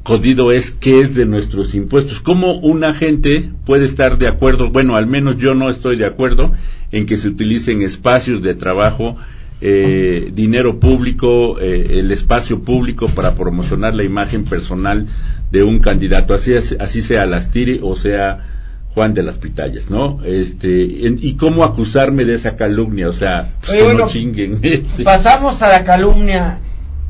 [0.03, 2.19] jodido es que es de nuestros impuestos.
[2.19, 4.69] ¿Cómo una gente puede estar de acuerdo?
[4.71, 6.51] Bueno, al menos yo no estoy de acuerdo
[6.91, 9.17] en que se utilicen espacios de trabajo
[9.61, 15.05] eh, dinero público, eh, el espacio público para promocionar la imagen personal
[15.51, 18.39] de un candidato, así, así sea Lastiri o sea
[18.95, 20.23] Juan de las Pitayas, ¿no?
[20.23, 23.53] Este, y cómo acusarme de esa calumnia, o sea,
[23.95, 24.59] no chinguen.
[24.63, 25.03] Este.
[25.03, 26.59] Pasamos a la calumnia.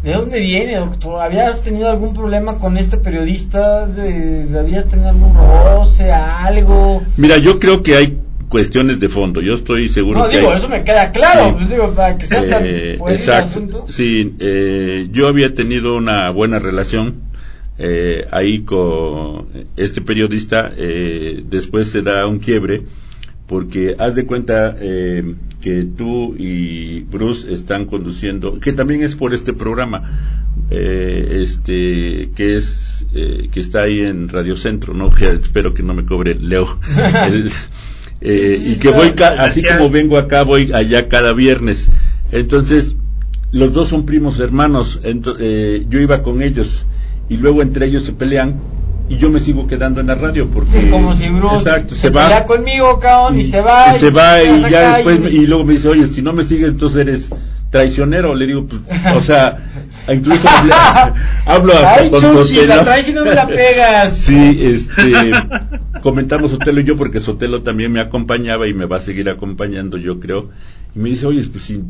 [0.04, 1.22] ¿De dónde viene, doctor?
[1.22, 3.86] ¿Habías tenido algún problema con este periodista?
[3.86, 7.04] ¿De, ¿Habías tenido algún roce, algo?
[7.18, 8.20] Mira, yo creo que hay
[8.52, 9.42] cuestiones de fondo.
[9.42, 12.64] Yo estoy seguro no, digo, eso me queda claro, pues digo, para que sea tan
[12.66, 13.86] eh, Exacto.
[13.90, 17.32] Sí, eh, yo había tenido una buena relación
[17.80, 22.84] eh, ahí con este periodista, eh, después se da un quiebre,
[23.48, 29.34] porque haz de cuenta eh, que tú y Bruce están conduciendo, que también es por
[29.34, 35.74] este programa, eh, este que es eh, que está ahí en Radio Centro, no espero
[35.74, 36.80] que no me cobre Leo.
[37.28, 37.52] el,
[38.22, 41.90] eh, y que voy, así como vengo acá, voy allá cada viernes.
[42.32, 42.96] Entonces,
[43.52, 46.86] los dos son primos hermanos, eh, yo iba con ellos
[47.30, 48.60] y luego entre ellos se pelean
[49.12, 52.46] y yo me sigo quedando en la radio porque como si Bruce exacto, se, va
[52.46, 55.48] conmigo cabrón y, se va y, se va y ya después y...
[55.48, 57.30] luego me dice oye si no me sigues entonces eres
[57.70, 58.82] traicionero le digo pues,
[59.14, 59.58] o sea
[60.14, 60.48] incluso
[61.46, 64.16] hablo Ay, con Chuchi, la traes y no me la pegas.
[64.16, 65.32] Sí este
[66.02, 69.98] comentamos Sotelo y yo porque Sotelo también me acompañaba y me va a seguir acompañando
[69.98, 70.50] yo creo.
[70.96, 71.84] Y me dice oye pues sí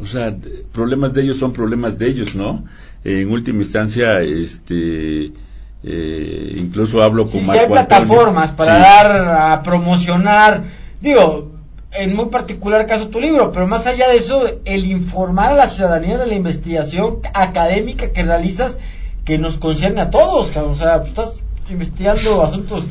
[0.00, 0.36] o sea
[0.72, 2.64] problemas de ellos son problemas de ellos no
[3.04, 5.32] en última instancia este
[5.82, 10.64] eh, incluso hablo con sí, si hay plataformas para dar a promocionar
[11.00, 11.56] digo
[11.98, 15.68] en muy particular caso tu libro, pero más allá de eso, el informar a la
[15.68, 18.78] ciudadanía de la investigación académica que realizas
[19.24, 22.84] que nos concierne a todos, o sea, estás investigando asuntos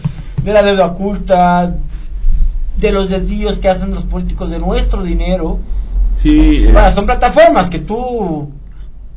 [0.44, 1.76] de la deuda oculta,
[2.78, 5.60] de los desvíos que hacen los políticos de nuestro dinero.
[6.18, 6.68] Sí.
[6.72, 8.52] Bueno, son plataformas que tú,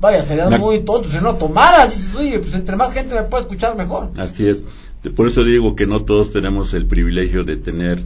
[0.00, 3.42] vaya, serías muy tonto si no tomaras, dices, oye, pues entre más gente me puede
[3.42, 4.10] escuchar mejor.
[4.16, 4.62] Así es.
[5.14, 8.00] Por eso digo que no todos tenemos el privilegio de tener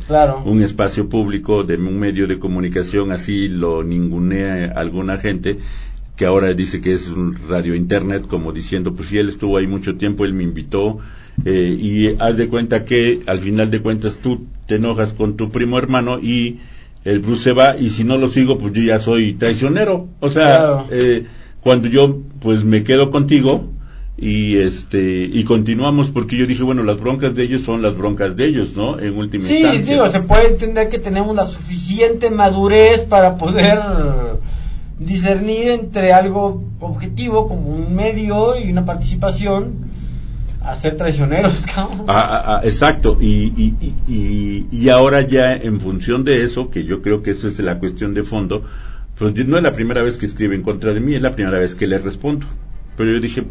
[0.44, 5.58] un espacio público, de un medio de comunicación, así lo ningunea alguna gente
[6.16, 9.66] que ahora dice que es un radio internet, como diciendo, pues si él estuvo ahí
[9.66, 10.98] mucho tiempo, él me invitó,
[11.44, 15.50] eh, y haz de cuenta que al final de cuentas tú te enojas con tu
[15.50, 16.58] primo hermano y
[17.04, 20.30] el Bruce se va y si no lo sigo pues yo ya soy traicionero o
[20.30, 21.26] sea eh,
[21.62, 23.68] cuando yo pues me quedo contigo
[24.16, 28.36] y este y continuamos porque yo dije bueno las broncas de ellos son las broncas
[28.36, 29.84] de ellos no en última sí, instancia.
[29.84, 33.80] sí digo se puede entender que tenemos la suficiente madurez para poder
[34.98, 39.90] discernir entre algo objetivo como un medio y una participación
[40.64, 42.06] a ser traicioneros, cabrón.
[42.62, 47.32] exacto, y, y, y, y, ahora ya en función de eso, que yo creo que
[47.32, 48.62] eso es la cuestión de fondo,
[49.22, 51.60] pues no es la primera vez que escribe en contra de mí, es la primera
[51.60, 52.44] vez que le respondo.
[52.96, 53.44] Pero yo dije,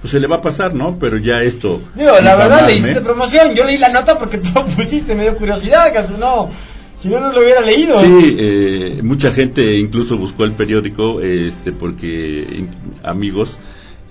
[0.00, 0.98] pues se le va a pasar, ¿no?
[0.98, 1.80] Pero ya esto...
[1.94, 5.22] Digo, la verdad le hiciste promoción, yo leí la nota porque tú lo pusiste, me
[5.22, 6.50] dio curiosidad, casi no...
[6.98, 8.00] Si no, no lo hubiera leído.
[8.00, 12.66] Sí, eh, mucha gente incluso buscó el periódico, este, porque
[13.02, 13.58] amigos,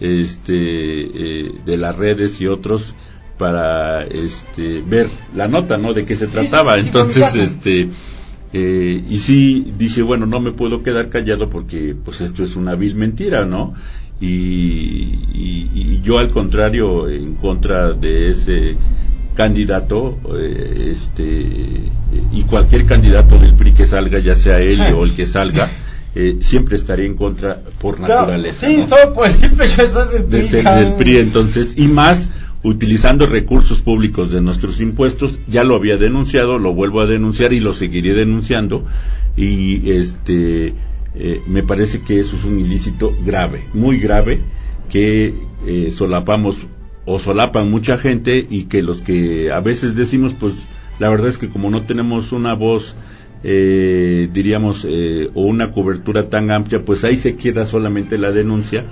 [0.01, 2.93] este, eh, de las redes y otros
[3.37, 5.93] para, este, ver la nota, ¿no?
[5.93, 6.77] De qué se trataba.
[6.79, 7.89] Entonces, este,
[8.53, 12.75] eh, y sí dije, bueno, no me puedo quedar callado porque, pues, esto es una
[12.75, 13.73] vil mentira, ¿no?
[14.19, 18.77] Y, y yo al contrario, en contra de ese
[19.35, 21.91] candidato eh, este
[22.33, 25.69] y cualquier candidato del PRI que salga ya sea él o el que salga
[26.13, 28.83] eh, siempre estaría en contra por naturaleza sí
[29.15, 32.27] pues siempre yo del PRI, del PRI entonces y más
[32.63, 37.59] utilizando recursos públicos de nuestros impuestos ya lo había denunciado lo vuelvo a denunciar y
[37.59, 38.83] lo seguiré denunciando
[39.35, 40.73] y este
[41.15, 44.39] eh, me parece que eso es un ilícito grave muy grave
[44.89, 45.33] que
[45.91, 46.67] solapamos
[47.05, 50.53] o solapan mucha gente y que los que a veces decimos, pues
[50.99, 52.95] la verdad es que como no tenemos una voz,
[53.43, 58.85] eh, diríamos, eh, o una cobertura tan amplia, pues ahí se queda solamente la denuncia.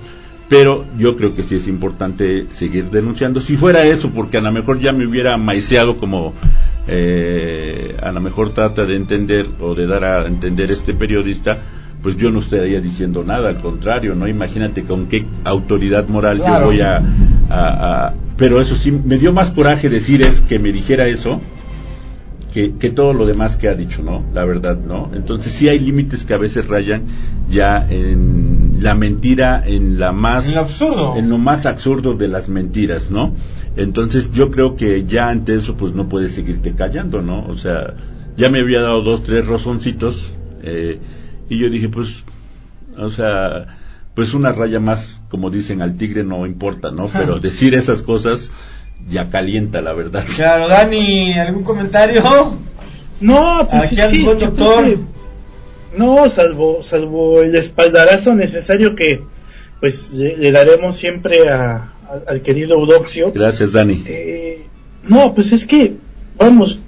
[0.50, 3.40] Pero yo creo que sí es importante seguir denunciando.
[3.40, 6.34] Si fuera eso, porque a lo mejor ya me hubiera maiceado como
[6.88, 11.56] eh, a lo mejor trata de entender o de dar a entender este periodista,
[12.02, 14.26] pues yo no estaría diciendo nada, al contrario, ¿no?
[14.26, 19.88] Imagínate con qué autoridad moral yo voy a, Pero eso sí, me dio más coraje
[19.88, 21.40] decir es que me dijera eso
[22.52, 24.24] que, que, todo lo demás que ha dicho, ¿no?
[24.34, 25.12] La verdad, ¿no?
[25.14, 27.04] Entonces sí hay límites que a veces rayan
[27.48, 30.48] ya en la mentira, en la más...
[30.48, 31.16] En lo absurdo.
[31.16, 33.34] En lo más absurdo de las mentiras, ¿no?
[33.76, 37.46] Entonces yo creo que ya ante eso pues no puedes seguirte callando, ¿no?
[37.46, 37.94] O sea,
[38.36, 40.32] ya me había dado dos, tres rozoncitos.
[40.62, 40.98] Eh,
[41.48, 42.24] y yo dije, pues,
[42.96, 43.78] o sea,
[44.14, 47.06] pues una raya más, como dicen, al tigre no importa, ¿no?
[47.08, 48.50] Pero decir esas cosas
[49.08, 50.24] ya calienta, la verdad.
[50.34, 52.22] Claro, Dani, ¿algún comentario?
[53.20, 54.98] No, pues Aquí sí, doctor.
[55.96, 59.22] No, salvo, salvo el espaldarazo necesario que
[59.80, 61.92] pues le, daremos siempre a,
[62.26, 63.32] al querido Eudoxio.
[63.32, 64.04] Gracias, Dani.
[64.06, 64.66] Eh,
[65.08, 65.94] no, pues es que,
[66.36, 66.78] vamos,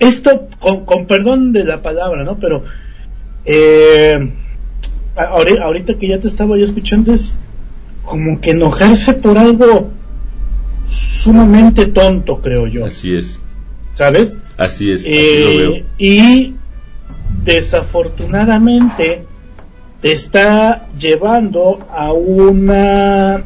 [0.00, 2.38] esto, con, perdón de la palabra, ¿no?
[2.38, 2.64] Pero
[3.44, 4.32] eh,
[5.16, 7.36] ahorita que ya te estaba yo escuchando es
[8.04, 9.90] como que enojarse por algo
[10.88, 12.84] sumamente tonto, creo yo.
[12.84, 13.40] Así es.
[13.94, 14.34] ¿Sabes?
[14.56, 15.04] Así es.
[15.06, 16.54] Eh, y
[17.42, 19.24] desafortunadamente
[20.00, 23.42] te está llevando a una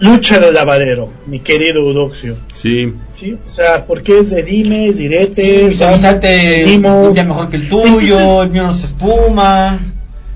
[0.00, 2.36] lucha de lavadero, mi querido Eudoxio.
[2.54, 2.94] Sí.
[3.18, 8.50] Sí, o sea, porque es de dimes, diretes, sí, ya mejor que el tuyo, el
[8.50, 9.78] mío no se espuma.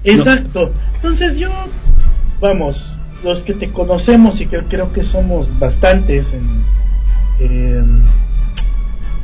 [0.05, 0.71] Exacto.
[0.97, 1.49] Entonces yo,
[2.41, 2.91] vamos,
[3.23, 6.35] los que te conocemos y que creo que somos bastantes
[7.41, 8.03] en,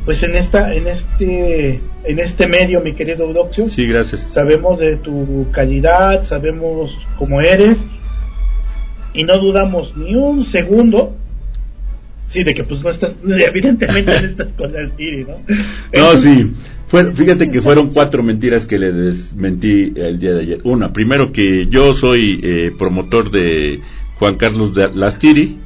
[0.05, 3.69] pues en esta, en este, en este medio, mi querido Eudoxio.
[3.69, 4.29] Sí, gracias.
[4.33, 7.85] Sabemos de tu calidad, sabemos cómo eres
[9.13, 11.15] y no dudamos ni un segundo
[12.29, 15.39] sí de que pues no estás evidentemente no estás con las tiri no
[15.93, 16.53] no sí
[17.15, 21.67] fíjate que fueron cuatro mentiras que le desmentí el día de ayer una primero que
[21.67, 23.81] yo soy eh, promotor de
[24.17, 25.57] Juan Carlos de Lastiri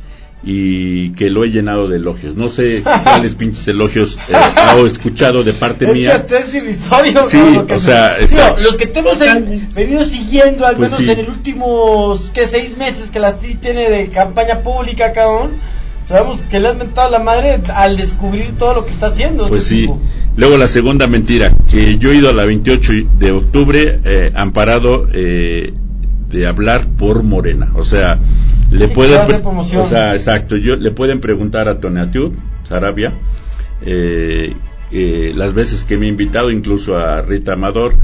[0.46, 2.36] y que lo he llenado de elogios.
[2.36, 6.26] No sé cuáles pinches elogios eh, ha escuchado de parte mía.
[6.30, 8.18] Es irrisorio, sí, o sea,
[8.62, 9.18] los que te hemos
[9.74, 14.08] venido siguiendo, al pues menos en los últimos que seis meses que la tiene de
[14.10, 15.52] campaña pública, cabrón.
[16.08, 19.48] Sabemos que le has mentado a la madre al descubrir todo lo que está haciendo.
[19.48, 19.90] Pues este sí.
[20.38, 25.08] Luego la segunda mentira, que yo he ido a la 28 de octubre eh, amparado
[25.12, 25.74] eh,
[26.30, 27.72] de hablar por Morena.
[27.76, 28.20] O sea,
[28.72, 32.34] le pueden, o sea, exacto, yo, le pueden preguntar a Tonatiuh
[32.68, 33.14] Sarabia,
[33.86, 34.54] eh,
[34.92, 37.96] eh, las veces que me he invitado, incluso a Rita Amador,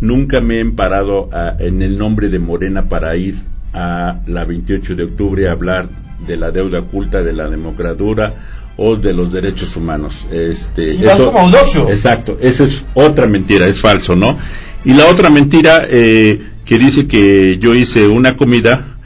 [0.00, 3.36] nunca me he parado en el nombre de Morena para ir
[3.72, 5.88] a la 28 de octubre a hablar
[6.26, 8.34] de la deuda oculta, de la democracia
[8.76, 10.26] o de los derechos humanos.
[10.30, 11.50] Este, eso, como
[11.90, 14.38] exacto, esa es otra mentira, es falso, ¿no?
[14.84, 18.97] Y la otra mentira eh, que dice que yo hice una comida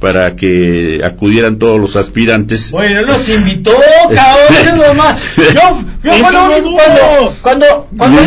[0.00, 2.70] para que acudieran todos los aspirantes.
[2.70, 3.72] Bueno, nos invitó,
[4.14, 5.16] cabrón, es normal.
[5.36, 8.18] Yo, yo fue lo único cuando, cuando, cuando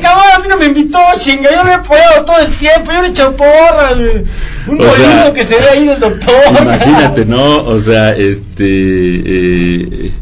[0.00, 3.02] cabrón, a mí no me invitó, chinga, yo le he apoyado todo el tiempo, yo
[3.02, 3.96] le he hecho porras,
[4.66, 6.34] Un o que se ve ahí del doctor.
[6.62, 7.62] Imagínate, ¿no?
[7.64, 8.64] O sea, este...
[8.64, 10.12] Eh,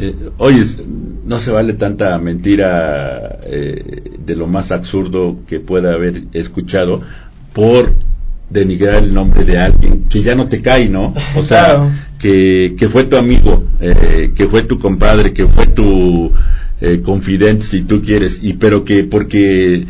[0.00, 0.62] eh, oye,
[1.24, 7.00] no se vale tanta mentira eh, de lo más absurdo que pueda haber escuchado
[7.52, 7.94] por
[8.50, 11.12] denigrar el nombre de alguien que ya no te cae, ¿no?
[11.36, 16.32] O sea, que, que fue tu amigo, eh, que fue tu compadre, que fue tu
[16.80, 19.84] eh, confidente, si tú quieres, y pero que porque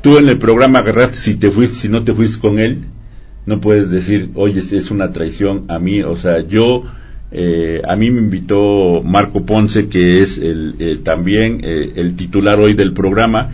[0.00, 2.78] tú en el programa agarraste si te fuiste, si no te fuiste con él,
[3.46, 6.84] no puedes decir, oye, es una traición a mí, o sea, yo,
[7.30, 12.92] eh, a mí me invitó Marco Ponce, que es el, también el titular hoy del
[12.92, 13.50] programa,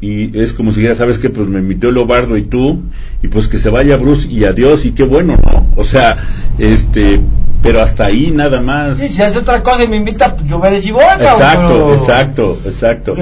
[0.00, 2.82] y es como si ya sabes que pues me invitó Lobardo y tú
[3.22, 6.16] y pues que se vaya Bruce y adiós y qué bueno no o sea
[6.58, 7.20] este
[7.62, 8.98] pero hasta ahí nada más.
[8.98, 12.58] Sí, si hace otra cosa y me invita pues yo veré si voy exacto exacto
[12.64, 13.16] exacto.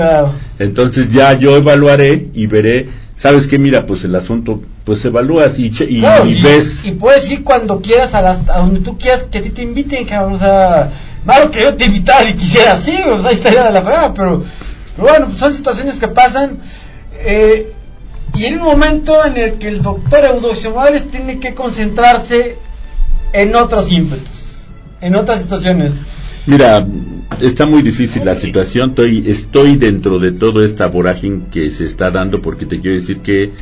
[0.59, 5.73] Entonces ya yo evaluaré y veré sabes que mira pues el asunto pues evalúas y,
[5.89, 6.01] y,
[6.41, 6.85] ves.
[6.85, 9.63] y puedes ir cuando quieras a, las, a donde tú quieras que a ti te
[9.63, 10.91] inviten cabrón o sea
[11.25, 14.45] malo que yo te invitara y quisiera así o sea estaría de la fregada pero
[14.99, 16.59] bueno, pues son situaciones que pasan.
[17.13, 17.73] Eh,
[18.35, 22.57] y en un momento en el que el doctor Eudoxio Morales tiene que concentrarse
[23.33, 24.71] en otros ímpetus,
[25.01, 25.95] en otras situaciones.
[26.47, 26.87] Mira,
[27.41, 28.91] está muy difícil la situación.
[28.91, 33.21] Estoy, estoy dentro de toda esta vorágine que se está dando porque te quiero decir
[33.21, 33.53] que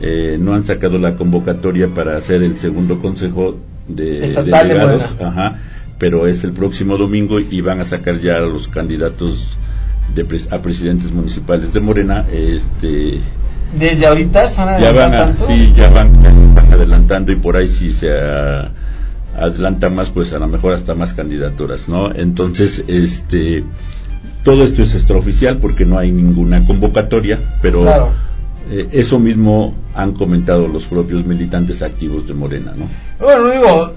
[0.00, 5.58] eh, no han sacado la convocatoria para hacer el segundo consejo de delegados, ajá,
[5.98, 9.56] pero es el próximo domingo y van a sacar ya a los candidatos
[10.50, 13.20] a presidentes municipales de Morena, este
[13.78, 17.92] desde ahorita están ya van sí, ya van, se están adelantando y por ahí si
[17.92, 18.08] se
[19.36, 22.14] adelantan más, pues a lo mejor hasta más candidaturas, ¿no?
[22.14, 23.64] Entonces, este,
[24.42, 28.12] todo esto es extraoficial porque no hay ninguna convocatoria, pero
[28.70, 32.86] eh, eso mismo han comentado los propios militantes activos de Morena, ¿no?
[33.18, 33.92] Bueno, digo,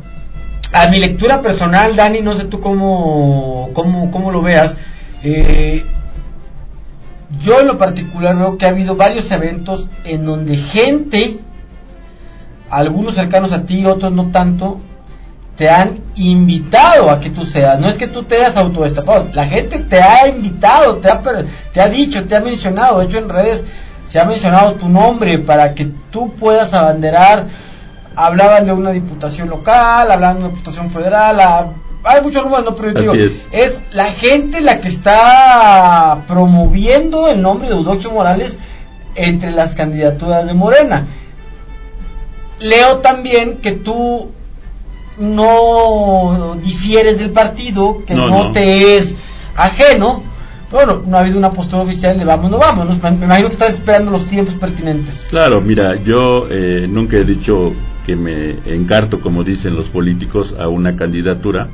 [0.74, 4.76] a mi lectura personal, Dani, no sé tú cómo, cómo, cómo lo veas,
[5.24, 5.84] eh,
[7.30, 11.40] yo en lo particular veo que ha habido varios eventos en donde gente,
[12.70, 14.80] algunos cercanos a ti, otros no tanto,
[15.58, 17.80] te han invitado a que tú seas.
[17.80, 21.22] No es que tú te hayas autodestapado, la gente te ha invitado, te ha,
[21.74, 23.00] te ha dicho, te ha mencionado.
[23.00, 23.66] De hecho, en redes
[24.06, 27.48] se ha mencionado tu nombre para que tú puedas abanderar.
[28.16, 31.40] Hablaban de una diputación local, hablaban de una diputación federal,
[32.08, 33.80] hay muchos rumores, no, pero es.
[33.93, 38.58] la gente la que está promoviendo el nombre de Eudoxio Morales
[39.16, 41.08] entre las candidaturas de Morena.
[42.60, 44.32] Leo también que tú
[45.18, 49.16] no difieres del partido, que no, te es
[49.55, 50.24] ajeno.
[50.72, 52.88] Bueno, no ha habido una postura oficial de vamos, no vamos.
[53.01, 55.28] Me imagino que estás esperando los tiempos pertinentes.
[55.30, 57.74] Claro, mira, yo eh, nunca he dicho
[58.05, 61.70] que me encarto, como dicen los políticos, a una candidatura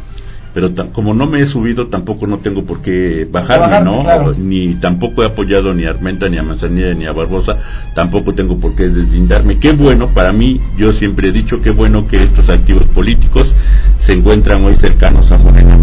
[0.53, 4.33] pero como no me he subido tampoco no tengo por qué bajarme, ¿no?
[4.37, 7.57] Ni tampoco he apoyado ni a Armenta, ni a Manzanilla, ni a Barbosa,
[7.95, 9.57] tampoco tengo por qué deslindarme.
[9.57, 13.55] Qué bueno, para mí, yo siempre he dicho qué bueno que estos activos políticos
[13.97, 15.77] se encuentran hoy cercanos a Morena,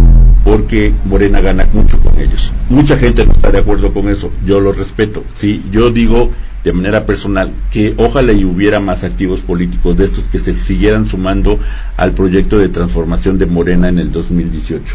[0.44, 2.52] porque Morena gana mucho con ellos.
[2.68, 6.30] Mucha gente no está de acuerdo con eso, yo lo respeto, sí, yo digo
[6.64, 11.06] de manera personal que ojalá y hubiera más activos políticos de estos que se siguieran
[11.06, 11.58] sumando
[11.96, 14.94] al proyecto de transformación de Morena en el 2018.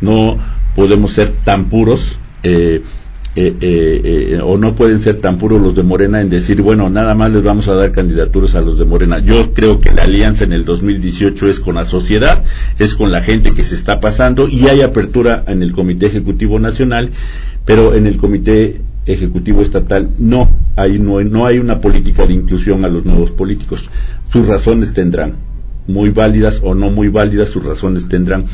[0.00, 0.38] No
[0.74, 2.82] podemos ser tan puros eh,
[3.36, 7.14] eh, eh, o no pueden ser tan puros los de Morena en decir, bueno, nada
[7.14, 9.18] más les vamos a dar candidaturas a los de Morena.
[9.18, 12.44] Yo creo que la alianza en el 2018 es con la sociedad,
[12.78, 16.60] es con la gente que se está pasando y hay apertura en el Comité Ejecutivo
[16.60, 17.10] Nacional,
[17.64, 22.84] pero en el Comité Ejecutivo Estatal no hay, no, no hay una política de inclusión
[22.84, 23.88] a los nuevos políticos.
[24.30, 25.34] Sus razones tendrán,
[25.86, 28.46] muy válidas o no muy válidas, sus razones tendrán.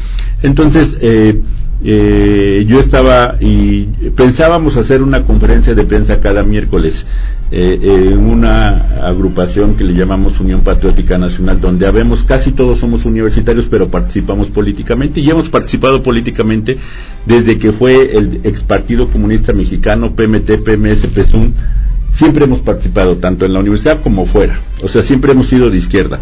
[0.43, 1.41] Entonces, eh,
[1.83, 7.07] eh, yo estaba y pensábamos hacer una conferencia de prensa cada miércoles
[7.51, 13.07] eh, en una agrupación que le llamamos Unión Patriótica Nacional, donde habemos, casi todos somos
[13.07, 16.77] universitarios, pero participamos políticamente y hemos participado políticamente
[17.25, 21.55] desde que fue el ex Partido Comunista Mexicano, PMT, PMS, PSUN,
[22.11, 25.79] siempre hemos participado tanto en la universidad como fuera, o sea, siempre hemos sido de
[25.79, 26.21] izquierda.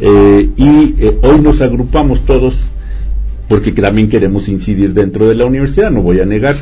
[0.00, 2.70] Eh, y hoy nos agrupamos todos
[3.48, 6.56] porque también queremos incidir dentro de la universidad, no voy a negar,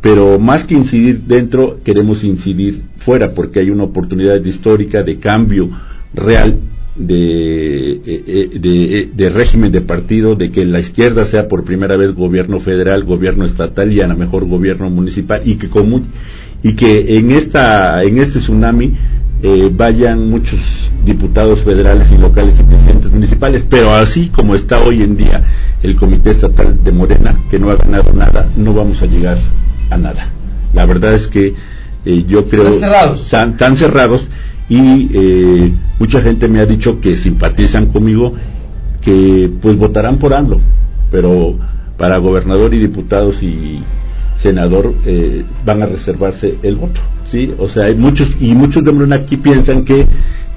[0.00, 5.70] pero más que incidir dentro, queremos incidir fuera, porque hay una oportunidad histórica de cambio
[6.14, 6.58] real
[6.94, 11.96] de, eh, eh, de, de, régimen de partido, de que la izquierda sea por primera
[11.96, 16.02] vez gobierno federal, gobierno estatal y a lo mejor gobierno municipal, y que, como,
[16.62, 18.94] y que en, esta, en este tsunami
[19.42, 25.02] eh, vayan muchos diputados federales y locales y presidentes municipales, pero así como está hoy
[25.02, 25.44] en día
[25.82, 29.38] el Comité Estatal de Morena, que no ha ganado nada, no vamos a llegar
[29.90, 30.28] a nada.
[30.74, 31.54] La verdad es que
[32.04, 32.64] eh, yo creo...
[32.64, 33.20] Están cerrados.
[33.22, 34.28] Están, cerrados
[34.68, 38.34] y eh, mucha gente me ha dicho que simpatizan conmigo,
[39.00, 40.60] que pues votarán por AMLO,
[41.10, 41.56] pero
[41.96, 43.82] para gobernador y diputados y
[44.40, 47.52] senador eh, van a reservarse el voto, ¿sí?
[47.58, 50.06] O sea, hay muchos, y muchos de aquí piensan que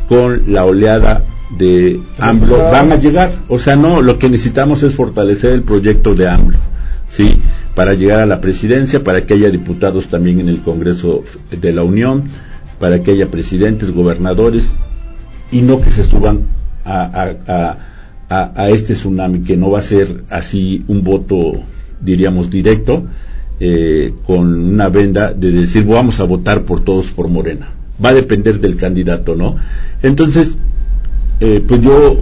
[0.07, 1.23] con la oleada
[1.57, 6.13] de AMLO van a llegar, o sea, no, lo que necesitamos es fortalecer el proyecto
[6.13, 6.57] de AMLO,
[7.07, 7.39] ¿sí?
[7.75, 11.83] Para llegar a la presidencia, para que haya diputados también en el Congreso de la
[11.83, 12.25] Unión,
[12.79, 14.73] para que haya presidentes, gobernadores,
[15.51, 16.41] y no que se suban
[16.85, 17.33] a,
[18.29, 21.61] a, a este tsunami, que no va a ser así un voto,
[21.99, 23.05] diríamos, directo,
[23.63, 27.67] eh, con una venda de decir vamos a votar por todos por Morena.
[28.03, 29.55] Va a depender del candidato, ¿no?
[30.01, 30.55] Entonces,
[31.39, 32.17] eh, pues yo,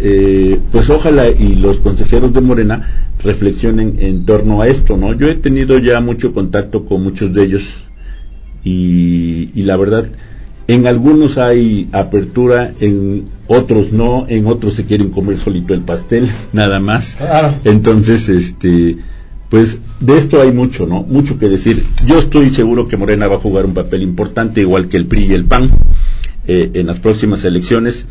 [0.00, 5.12] eh, pues ojalá y los consejeros de Morena reflexionen en torno a esto, ¿no?
[5.12, 7.64] Yo he tenido ya mucho contacto con muchos de ellos
[8.64, 10.08] y, y la verdad,
[10.66, 16.26] en algunos hay apertura, en otros no, en otros se quieren comer solito el pastel,
[16.54, 17.16] nada más.
[17.16, 17.54] Claro.
[17.64, 18.96] Entonces, este,
[19.48, 21.02] pues de esto hay mucho, ¿no?
[21.02, 21.84] Mucho que decir.
[22.06, 25.26] Yo estoy seguro que Morena va a jugar un papel importante, igual que el PRI
[25.26, 25.70] y el PAN,
[26.46, 28.06] eh, en las próximas elecciones,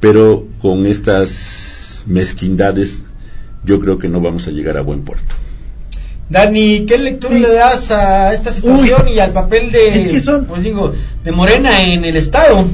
[0.00, 3.04] pero con estas mezquindades
[3.64, 5.34] yo creo que no vamos a llegar a buen puerto.
[6.30, 10.92] Dani, ¿qué lectura le das a esta situación y al papel de, pues digo,
[11.24, 12.66] de Morena en el Estado?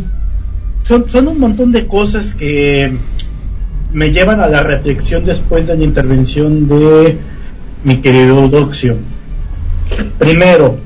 [0.84, 2.92] Son, son un montón de cosas que
[3.92, 7.16] me llevan a la reflexión después de la intervención de
[7.84, 8.96] mi querido Doxio.
[10.18, 10.78] Primero,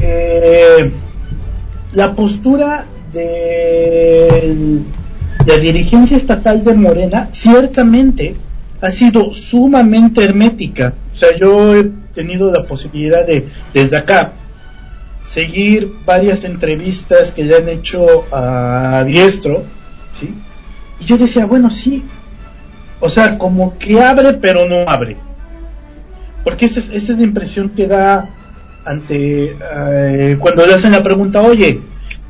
[0.00, 0.90] eh,
[1.92, 4.80] la postura de
[5.46, 8.34] la dirigencia estatal de Morena ciertamente
[8.80, 10.94] ha sido sumamente hermética.
[11.14, 14.32] O sea, yo he tenido la posibilidad de, desde acá,
[15.28, 19.62] seguir varias entrevistas que le han hecho a Diestro,
[20.18, 20.34] ¿sí?
[21.00, 22.02] Y yo decía, bueno, sí,
[23.02, 25.16] o sea, como que abre pero no abre.
[26.44, 28.28] Porque esa es, la impresión que da
[28.84, 31.80] ante eh, cuando le hacen la pregunta, oye,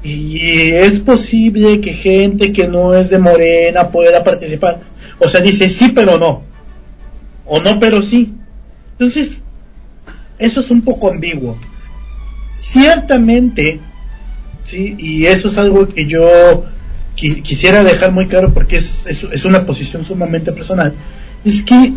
[0.02, 4.80] ¿y es posible que gente que no es de Morena pueda participar?
[5.18, 6.42] O sea, dice sí pero no.
[7.44, 8.32] O no pero sí.
[8.92, 9.42] Entonces,
[10.38, 11.58] eso es un poco ambiguo.
[12.56, 13.78] Ciertamente,
[14.64, 16.64] sí, y eso es algo que yo
[17.22, 20.94] quisiera dejar muy claro porque es, es, una posición sumamente personal,
[21.44, 21.92] es que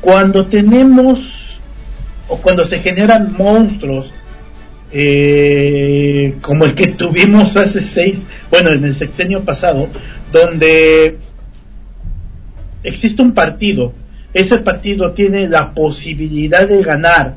[0.00, 1.60] cuando tenemos
[2.28, 4.12] o cuando se generan monstruos
[4.92, 9.88] eh, como el que tuvimos hace seis, bueno, en el sexenio pasado,
[10.32, 11.18] donde
[12.82, 13.92] existe un partido,
[14.32, 17.36] ese partido tiene la posibilidad de ganar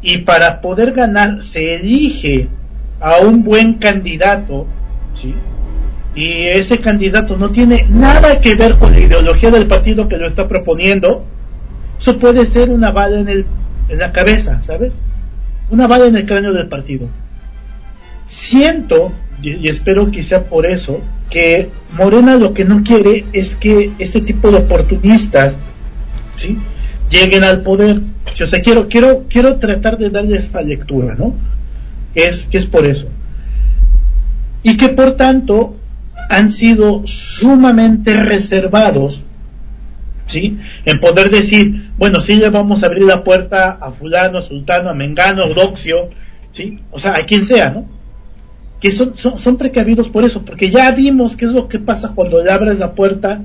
[0.00, 2.48] y para poder ganar se elige
[3.00, 4.66] a un buen candidato,
[5.14, 5.34] ¿sí?
[6.14, 10.26] Y ese candidato no tiene nada que ver con la ideología del partido que lo
[10.26, 11.24] está proponiendo,
[12.00, 13.46] eso puede ser una bala en, el,
[13.88, 14.98] en la cabeza, ¿sabes?
[15.70, 17.08] Una bala en el cráneo del partido.
[18.28, 19.12] Siento,
[19.42, 21.00] y, espero que sea por eso,
[21.30, 25.58] que Morena lo que no quiere es que este tipo de oportunistas
[26.36, 26.58] ¿sí?
[27.10, 28.00] lleguen al poder.
[28.40, 31.34] O sea, quiero, quiero, quiero tratar de darle esta lectura, ¿no?
[32.14, 33.08] Es, es por eso.
[34.62, 35.76] Y que por tanto
[36.28, 39.22] han sido sumamente reservados,
[40.26, 40.58] ¿sí?
[40.84, 44.94] En poder decir, bueno, sí le vamos a abrir la puerta a fulano, sultano, a
[44.94, 46.10] mengano, doxio,
[46.52, 46.80] ¿sí?
[46.90, 47.86] O sea, a quien sea, ¿no?
[48.80, 52.42] Que son, son, precavidos por eso, porque ya vimos qué es lo que pasa cuando
[52.42, 53.40] le abres la puerta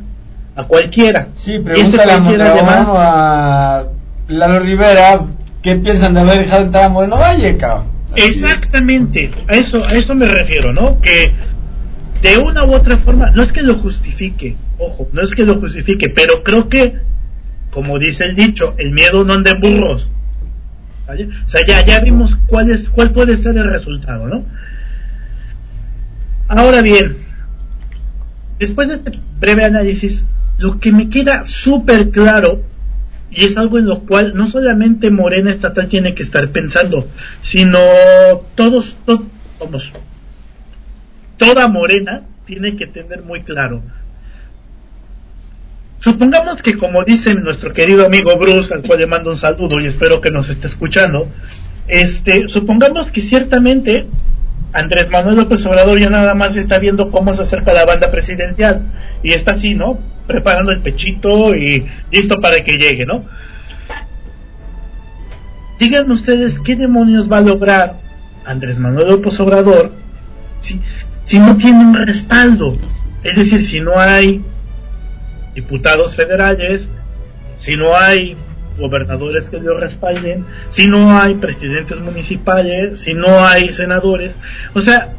[0.55, 1.29] a cualquiera.
[1.35, 3.87] Sí, pregúntale a, a
[4.27, 5.25] Lalo Rivera
[5.61, 7.99] qué piensan de haber dejado entrar a Moreno Valle, cabrón.
[8.15, 10.99] Exactamente, a eso, a eso me refiero, ¿no?
[10.99, 11.31] Que
[12.21, 15.55] de una u otra forma, no es que lo justifique, ojo, no es que lo
[15.55, 16.95] justifique, pero creo que,
[17.71, 20.11] como dice el dicho, el miedo no anda en burros.
[21.07, 24.45] O sea, ya, ya vimos cuál, es, cuál puede ser el resultado, ¿no?
[26.47, 27.17] Ahora bien,
[28.59, 30.25] después de este breve análisis,
[30.59, 32.63] lo que me queda súper claro,
[33.31, 37.07] y es algo en lo cual no solamente Morena Estatal tiene que estar pensando,
[37.41, 37.79] sino
[38.55, 39.91] todos, todos
[41.39, 43.81] toda morena tiene que tener muy claro.
[46.01, 49.87] Supongamos que como dice nuestro querido amigo Bruce, al cual le mando un saludo y
[49.87, 51.27] espero que nos esté escuchando,
[51.87, 54.05] este, supongamos que ciertamente
[54.71, 58.83] Andrés Manuel López Obrador ya nada más está viendo cómo se acerca la banda presidencial
[59.23, 59.99] y está así, ¿no?
[60.27, 63.25] Preparando el pechito y listo para que llegue, ¿no?
[65.79, 67.95] Díganme ustedes qué demonios va a lograr
[68.45, 69.91] Andrés Manuel López Obrador
[70.61, 70.79] si,
[71.29, 72.75] si no tiene un respaldo.
[73.23, 74.41] Es decir, si no hay
[75.53, 76.89] diputados federales,
[77.59, 78.35] si no hay
[78.79, 84.33] gobernadores que lo respalden, si no hay presidentes municipales, si no hay senadores.
[84.73, 85.13] O sea,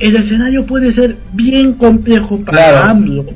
[0.00, 3.26] el escenario puede ser bien complejo para AMLO.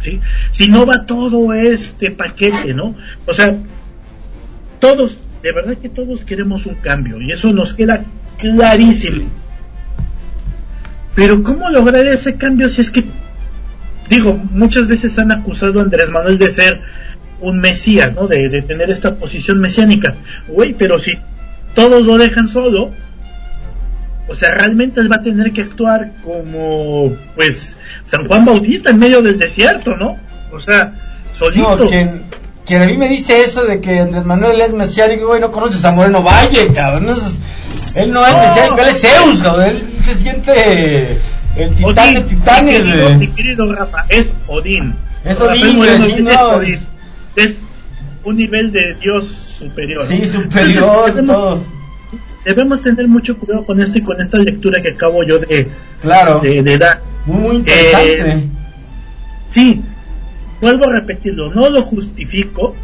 [0.00, 0.20] ¿sí?
[0.50, 2.94] Si no va todo este paquete, ¿no?
[3.26, 3.56] O sea,
[4.80, 8.04] todos, de verdad que todos queremos un cambio y eso nos queda
[8.40, 9.28] clarísimo.
[11.14, 13.04] Pero ¿cómo lograr ese cambio si es que
[14.10, 16.82] digo, muchas veces han acusado a Andrés Manuel de ser
[17.40, 18.26] un mesías, ¿no?
[18.26, 20.16] De, tener esta posición mesiánica.
[20.48, 21.18] Güey, pero si
[21.74, 22.90] todos lo dejan solo,
[24.28, 28.98] o sea, realmente él va a tener que actuar como, pues, San Juan Bautista en
[28.98, 30.18] medio del desierto, ¿no?
[30.52, 30.92] O sea,
[31.38, 31.76] solito.
[31.76, 32.22] No, quien,
[32.66, 35.84] quien a mí me dice eso de que Andrés Manuel es mesiánico, güey, no conoces
[35.84, 37.16] a Moreno Valle, cabrón.
[37.94, 39.66] él no es mesiánico, él es Zeus, cabrón.
[39.66, 41.18] Él se siente
[41.56, 43.16] el titán de titanes.
[43.18, 44.94] Mi querido, Rafa, es Odín.
[45.24, 46.78] Es Odín, es, Odín.
[47.36, 47.54] es
[48.24, 49.26] un nivel de Dios
[49.58, 50.06] superior.
[50.06, 51.64] Sí, superior, debemos, todo.
[52.44, 55.68] Debemos tener mucho cuidado con esto y con esta lectura que acabo yo de,
[56.00, 56.40] claro.
[56.40, 57.02] de, dar.
[57.26, 58.30] Muy, interesante.
[58.30, 58.44] Eh,
[59.50, 59.82] sí,
[60.60, 62.74] vuelvo a repetirlo, no lo justifico,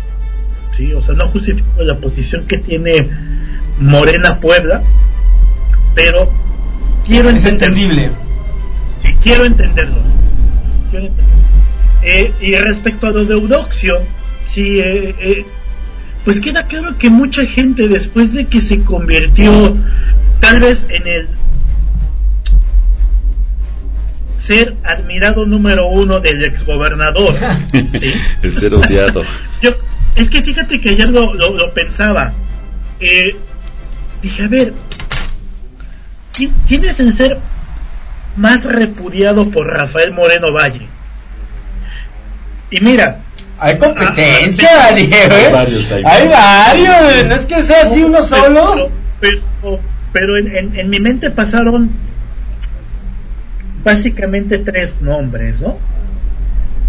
[0.72, 3.09] sí, o sea, no justifico la posición que tiene
[3.79, 4.83] Morena Puebla,
[5.95, 6.33] pero
[7.07, 8.11] quiero es entendible.
[9.22, 9.97] Quiero entenderlo.
[12.03, 14.01] Eh, y respecto a lo de Eudoxio,
[14.49, 15.47] sí, eh, eh,
[16.24, 19.77] pues queda claro que mucha gente después de que se convirtió
[20.41, 21.29] tal vez en el
[24.47, 27.34] ser admirado número uno del exgobernador.
[27.72, 28.12] ¿sí?
[28.42, 29.22] el ser odiado.
[29.62, 29.70] Yo,
[30.14, 32.32] es que fíjate que ayer lo, lo, pensaba.
[34.22, 34.72] dije, a ver,
[36.66, 37.38] ¿quién es el ser
[38.36, 40.86] más repudiado por Rafael Moreno Valle.
[42.70, 43.20] Y mira,
[43.59, 45.14] hay competencia, Diego.
[45.14, 45.47] ¿eh?
[45.47, 47.26] Hay varios, hay, varios.
[47.28, 48.90] no es que sea así uno solo.
[49.20, 49.40] Pero,
[50.12, 51.90] pero, en, en, mi mente pasaron
[53.87, 55.78] básicamente tres nombres, ¿no?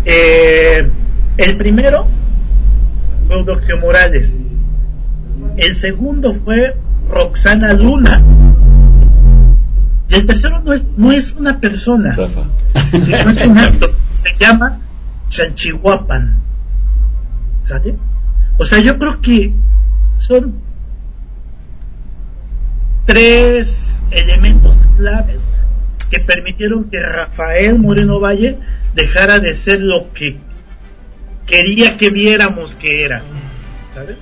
[0.03, 0.89] Eh,
[1.37, 2.07] el primero
[3.27, 4.33] fue Eudoxio Morales.
[5.57, 6.75] El segundo fue
[7.07, 8.23] Roxana Luna
[10.09, 14.79] y el tercero no es, no es una persona, no es un acto, se llama
[15.29, 16.35] Chanchihuapan.
[17.63, 17.93] ¿Sabes?
[18.57, 19.53] O sea, yo creo que
[20.17, 20.55] son
[23.05, 25.43] tres elementos claves
[26.09, 28.57] que permitieron que Rafael Moreno Valle
[28.93, 30.37] dejara de ser lo que
[31.45, 33.21] quería que viéramos que era.
[33.93, 34.17] ¿Sabes?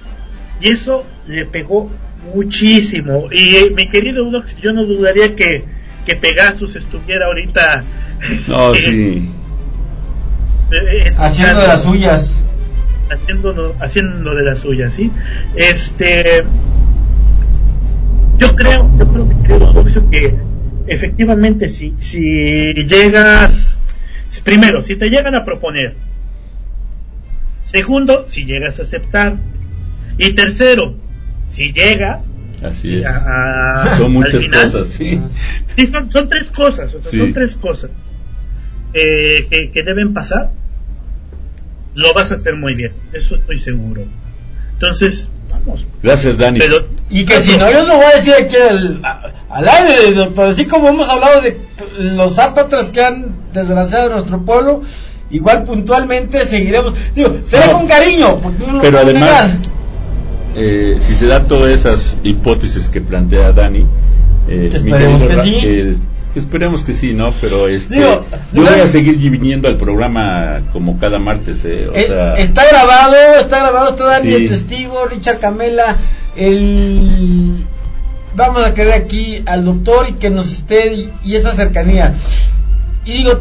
[0.62, 1.92] Y eso le pegó
[2.34, 3.28] muchísimo.
[3.32, 5.76] Y eh, mi querido Udox, yo no dudaría que
[6.06, 7.84] que Pegasus estuviera ahorita
[8.48, 9.32] no, este, sí.
[10.72, 12.44] Eh, haciendo de las suyas
[13.10, 15.12] haciendo haciendo de las suyas sí
[15.56, 16.46] este
[18.38, 20.36] yo creo yo creo que
[20.88, 23.78] efectivamente si si llegas
[24.44, 25.96] primero si te llegan a proponer
[27.66, 29.38] segundo si llegas a aceptar
[30.18, 30.96] y tercero
[31.50, 32.22] si llega
[32.64, 33.06] Así es.
[33.98, 35.20] son muchas cosas, sí.
[35.76, 37.92] Sí, son, son tres cosas, son tres cosas
[38.94, 40.52] eh, que, que, deben pasar.
[41.96, 44.04] Lo vas a hacer muy bien, eso estoy seguro.
[44.74, 45.86] Entonces, vamos.
[46.02, 46.60] Gracias, Dani.
[47.10, 49.02] Y que si no, yo lo voy a decir aquí al,
[49.50, 50.50] al aire, doctor.
[50.50, 51.58] Así como hemos hablado de
[52.00, 54.82] los zapatras que han desgraciado nuestro pueblo,
[55.30, 56.94] igual puntualmente seguiremos.
[57.14, 59.52] Digo, será con cariño, porque pero además.
[60.58, 63.86] Eh, si se da todas esas hipótesis que plantea Dani,
[64.48, 65.98] eh, esperemos que sí.
[66.40, 67.32] Esperemos que sí, ¿no?
[67.40, 71.64] Pero este, yo voy a seguir viniendo al programa como cada martes.
[71.64, 71.90] Eh,
[72.38, 75.98] está grabado, está grabado, está Dani el testigo, Richard Camela,
[76.36, 77.66] el...
[78.36, 82.16] Vamos a querer aquí al doctor y que nos esté y, esa cercanía.
[83.06, 83.40] Y digo,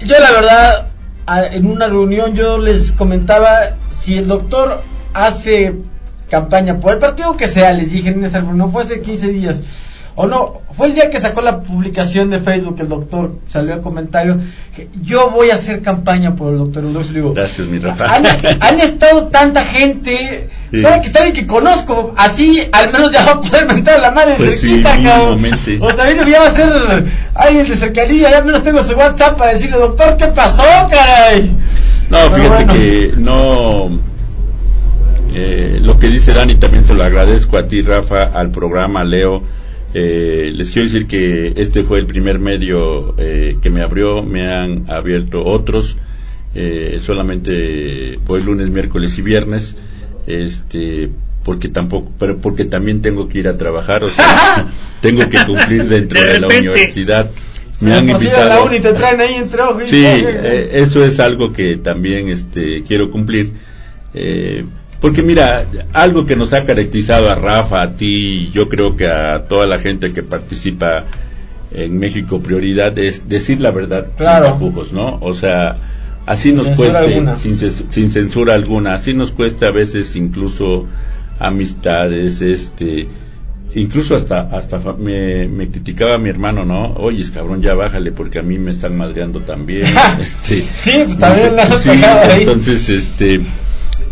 [0.00, 0.86] yo la verdad,
[1.52, 4.82] en una reunión yo les comentaba, si el doctor
[5.12, 5.74] hace
[6.30, 9.62] campaña por el partido que sea, les dije en esa no fue hace 15 días.
[10.14, 13.80] O no, fue el día que sacó la publicación de Facebook, el doctor salió el
[13.80, 14.36] comentario,
[14.76, 16.84] que yo voy a hacer campaña por el doctor
[17.34, 18.16] Gracias, mi Rafa.
[18.60, 20.50] Han, estado tanta gente
[20.80, 24.10] Sabe que está alguien que conozco, así al menos ya va a poder mentar la
[24.10, 25.42] madre Pues sí, cerquita, cabrón.
[25.42, 25.78] mínimamente.
[25.82, 28.82] O sea, a mí ya va a ser alguien de cercanía, ya al menos tengo
[28.82, 31.54] su WhatsApp para decirle, doctor, ¿qué pasó, caray?
[32.08, 32.72] No, Pero fíjate bueno.
[32.72, 34.00] que no.
[35.34, 39.04] eh, lo que dice Dani también se lo agradezco a ti, Rafa, al programa, a
[39.04, 39.42] Leo.
[39.94, 44.52] Eh, les quiero decir que este fue el primer medio eh, que me abrió, me
[44.52, 45.96] han abierto otros.
[46.54, 49.76] Eh, solamente voy lunes, miércoles y viernes.
[50.26, 51.10] Este
[51.44, 54.68] porque tampoco pero porque también tengo que ir a trabajar o sea
[55.00, 57.30] tengo que cumplir dentro De de, la universidad
[57.72, 61.18] Si me han la invitado uni te traen ahí entre y Sí, eh, eso es
[61.18, 63.54] algo que también este, quiero cumplir.
[64.14, 64.64] Eh,
[65.02, 69.06] porque mira, algo que nos ha caracterizado a Rafa, a ti, y yo creo que
[69.08, 71.04] a toda la gente que participa
[71.74, 74.44] en México Prioridad es decir la verdad Claro.
[74.44, 75.18] sin tapujos, ¿no?
[75.20, 75.76] O sea,
[76.24, 77.36] así Sin nos alguna.
[77.36, 80.86] sin, sin censura alguna, así nos cuesta a veces incluso
[81.40, 83.08] amistades, este,
[83.74, 88.42] incluso hasta hasta me, me criticaba mi hermano no oye cabrón ya bájale porque a
[88.42, 89.86] mí me están madreando también
[90.20, 91.90] este Sí, pues también la sí,
[92.38, 93.40] entonces este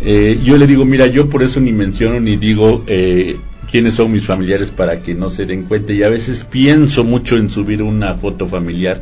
[0.02, 3.36] eh, yo le digo mira yo por eso ni menciono ni digo eh,
[3.70, 7.36] quiénes son mis familiares para que no se den cuenta y a veces pienso mucho
[7.36, 9.00] en subir una foto familiar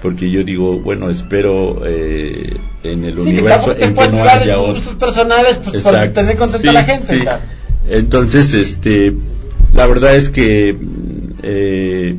[0.00, 4.66] porque yo digo bueno espero eh, en el Sí, universo en que no haya tus
[4.76, 7.14] gustos personales pues, para tener contenta Sí, a la gente.
[7.14, 7.20] sí.
[7.20, 7.40] claro.
[7.90, 9.14] Entonces, este,
[9.74, 10.76] la verdad es que
[11.42, 12.16] eh,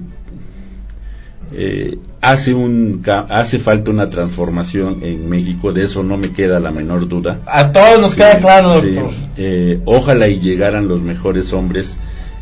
[1.54, 6.72] eh, hace un hace falta una transformación en México, de eso no me queda la
[6.72, 7.40] menor duda.
[7.46, 8.92] A todos nos queda claro, sí.
[8.92, 9.14] doctor.
[9.38, 11.98] Eh, ojalá y llegaran los mejores hombres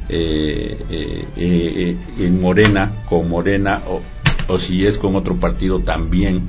[0.10, 4.02] eh, eh, eh, en Morena, con Morena, o,
[4.52, 6.44] o si es con otro partido también,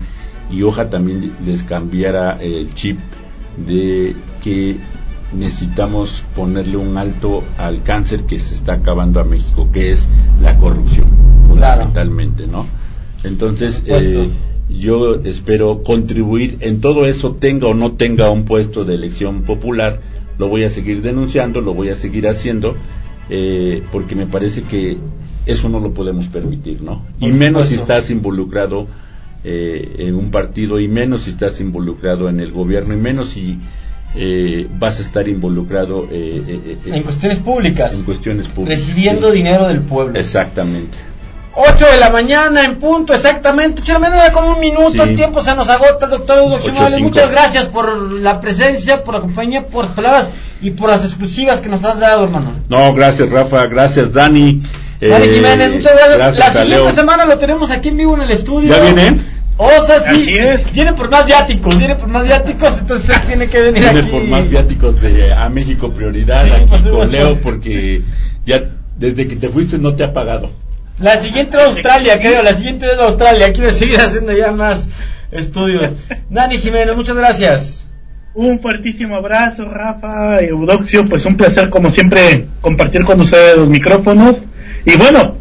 [0.51, 2.99] y ojalá también les cambiara el chip
[3.67, 4.77] de que
[5.33, 10.09] necesitamos ponerle un alto al cáncer que se está acabando a México, que es
[10.41, 11.09] la corrupción,
[11.55, 11.83] Claro.
[11.83, 12.65] fundamentalmente, ¿no?
[13.25, 14.29] Entonces, eh,
[14.71, 20.01] yo espero contribuir en todo eso, tenga o no tenga un puesto de elección popular,
[20.39, 22.75] lo voy a seguir denunciando, lo voy a seguir haciendo,
[23.31, 24.99] eh, porque me parece que
[25.47, 27.05] eso no lo podemos permitir, ¿no?
[27.21, 28.87] Y menos si estás involucrado
[29.45, 33.59] eh, en un partido, y menos si estás involucrado en el gobierno, y menos si
[34.15, 37.95] eh, vas a estar involucrado eh, eh, eh, En cuestiones públicas.
[37.95, 38.79] en cuestiones públicas.
[38.87, 39.37] Recibiendo Sí.
[39.39, 40.19] dinero del pueblo.
[40.19, 40.97] Exactamente.
[41.61, 43.83] 8 de la mañana en punto, exactamente.
[43.83, 44.93] 8 de la mañana con un minuto.
[45.05, 45.11] Sí.
[45.11, 47.01] El tiempo se nos agota, doctor Hugo Chimales.
[47.01, 50.29] Muchas gracias por la presencia, por la compañía, por las palabras
[50.63, 52.53] y por las exclusivas que nos has dado, hermano.
[52.69, 54.63] No, gracias Rafa, gracias Dani.
[55.01, 56.39] Dani Eh, Jiménez, muchas gracias.
[56.39, 58.71] la a siguiente semana lo tenemos aquí en vivo en el estudio.
[58.75, 59.21] ¿Ya viene?
[59.57, 60.31] O sea, sí,
[60.73, 64.11] viene por más viáticos, viene por más viáticos, entonces él tiene que venir Viene aquí.
[64.11, 67.11] por más viáticos de a México prioridad Sí, aquí con.
[67.11, 68.03] Leo porque
[68.47, 68.63] ya
[68.97, 70.51] desde que te fuiste no te ha pagado.
[71.01, 73.53] La siguiente va a Australia, creo, la siguiente es Australia.
[73.53, 74.89] Quiero seguir haciendo ya más
[75.31, 75.93] estudios.
[76.29, 77.85] Dani Jiménez, muchas gracias.
[78.35, 81.09] Un fuertísimo abrazo, Rafa y Eudoxio.
[81.09, 84.43] Pues un placer, como siempre, compartir con ustedes los micrófonos.
[84.85, 85.35] Y bueno,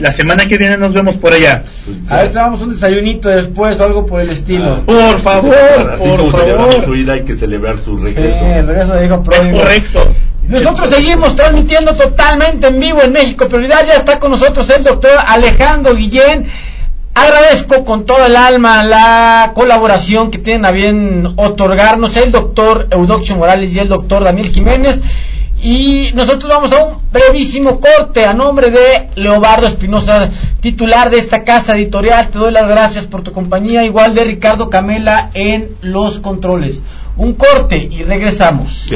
[0.00, 1.62] la semana que viene nos vemos por allá.
[2.08, 4.80] A ver si vamos un desayunito después o algo por el estilo.
[4.86, 5.54] Por favor,
[5.94, 6.96] Así por como celebramos su favor.
[6.98, 8.44] ida hay que celebrar su Sí, regreso.
[8.46, 9.58] el regreso de hijo Es pródigo.
[9.58, 10.14] correcto.
[10.50, 13.86] Nosotros seguimos transmitiendo totalmente en vivo en México Prioridad.
[13.86, 16.48] Ya está con nosotros el doctor Alejandro Guillén.
[17.14, 23.36] Agradezco con toda el alma la colaboración que tienen a bien otorgarnos el doctor Eudoxio
[23.36, 25.00] Morales y el doctor Daniel Jiménez.
[25.62, 30.30] Y nosotros vamos a un brevísimo corte a nombre de Leobardo Espinosa,
[30.60, 32.26] titular de esta casa editorial.
[32.26, 36.82] Te doy las gracias por tu compañía, igual de Ricardo Camela en los controles.
[37.16, 38.88] Un corte y regresamos.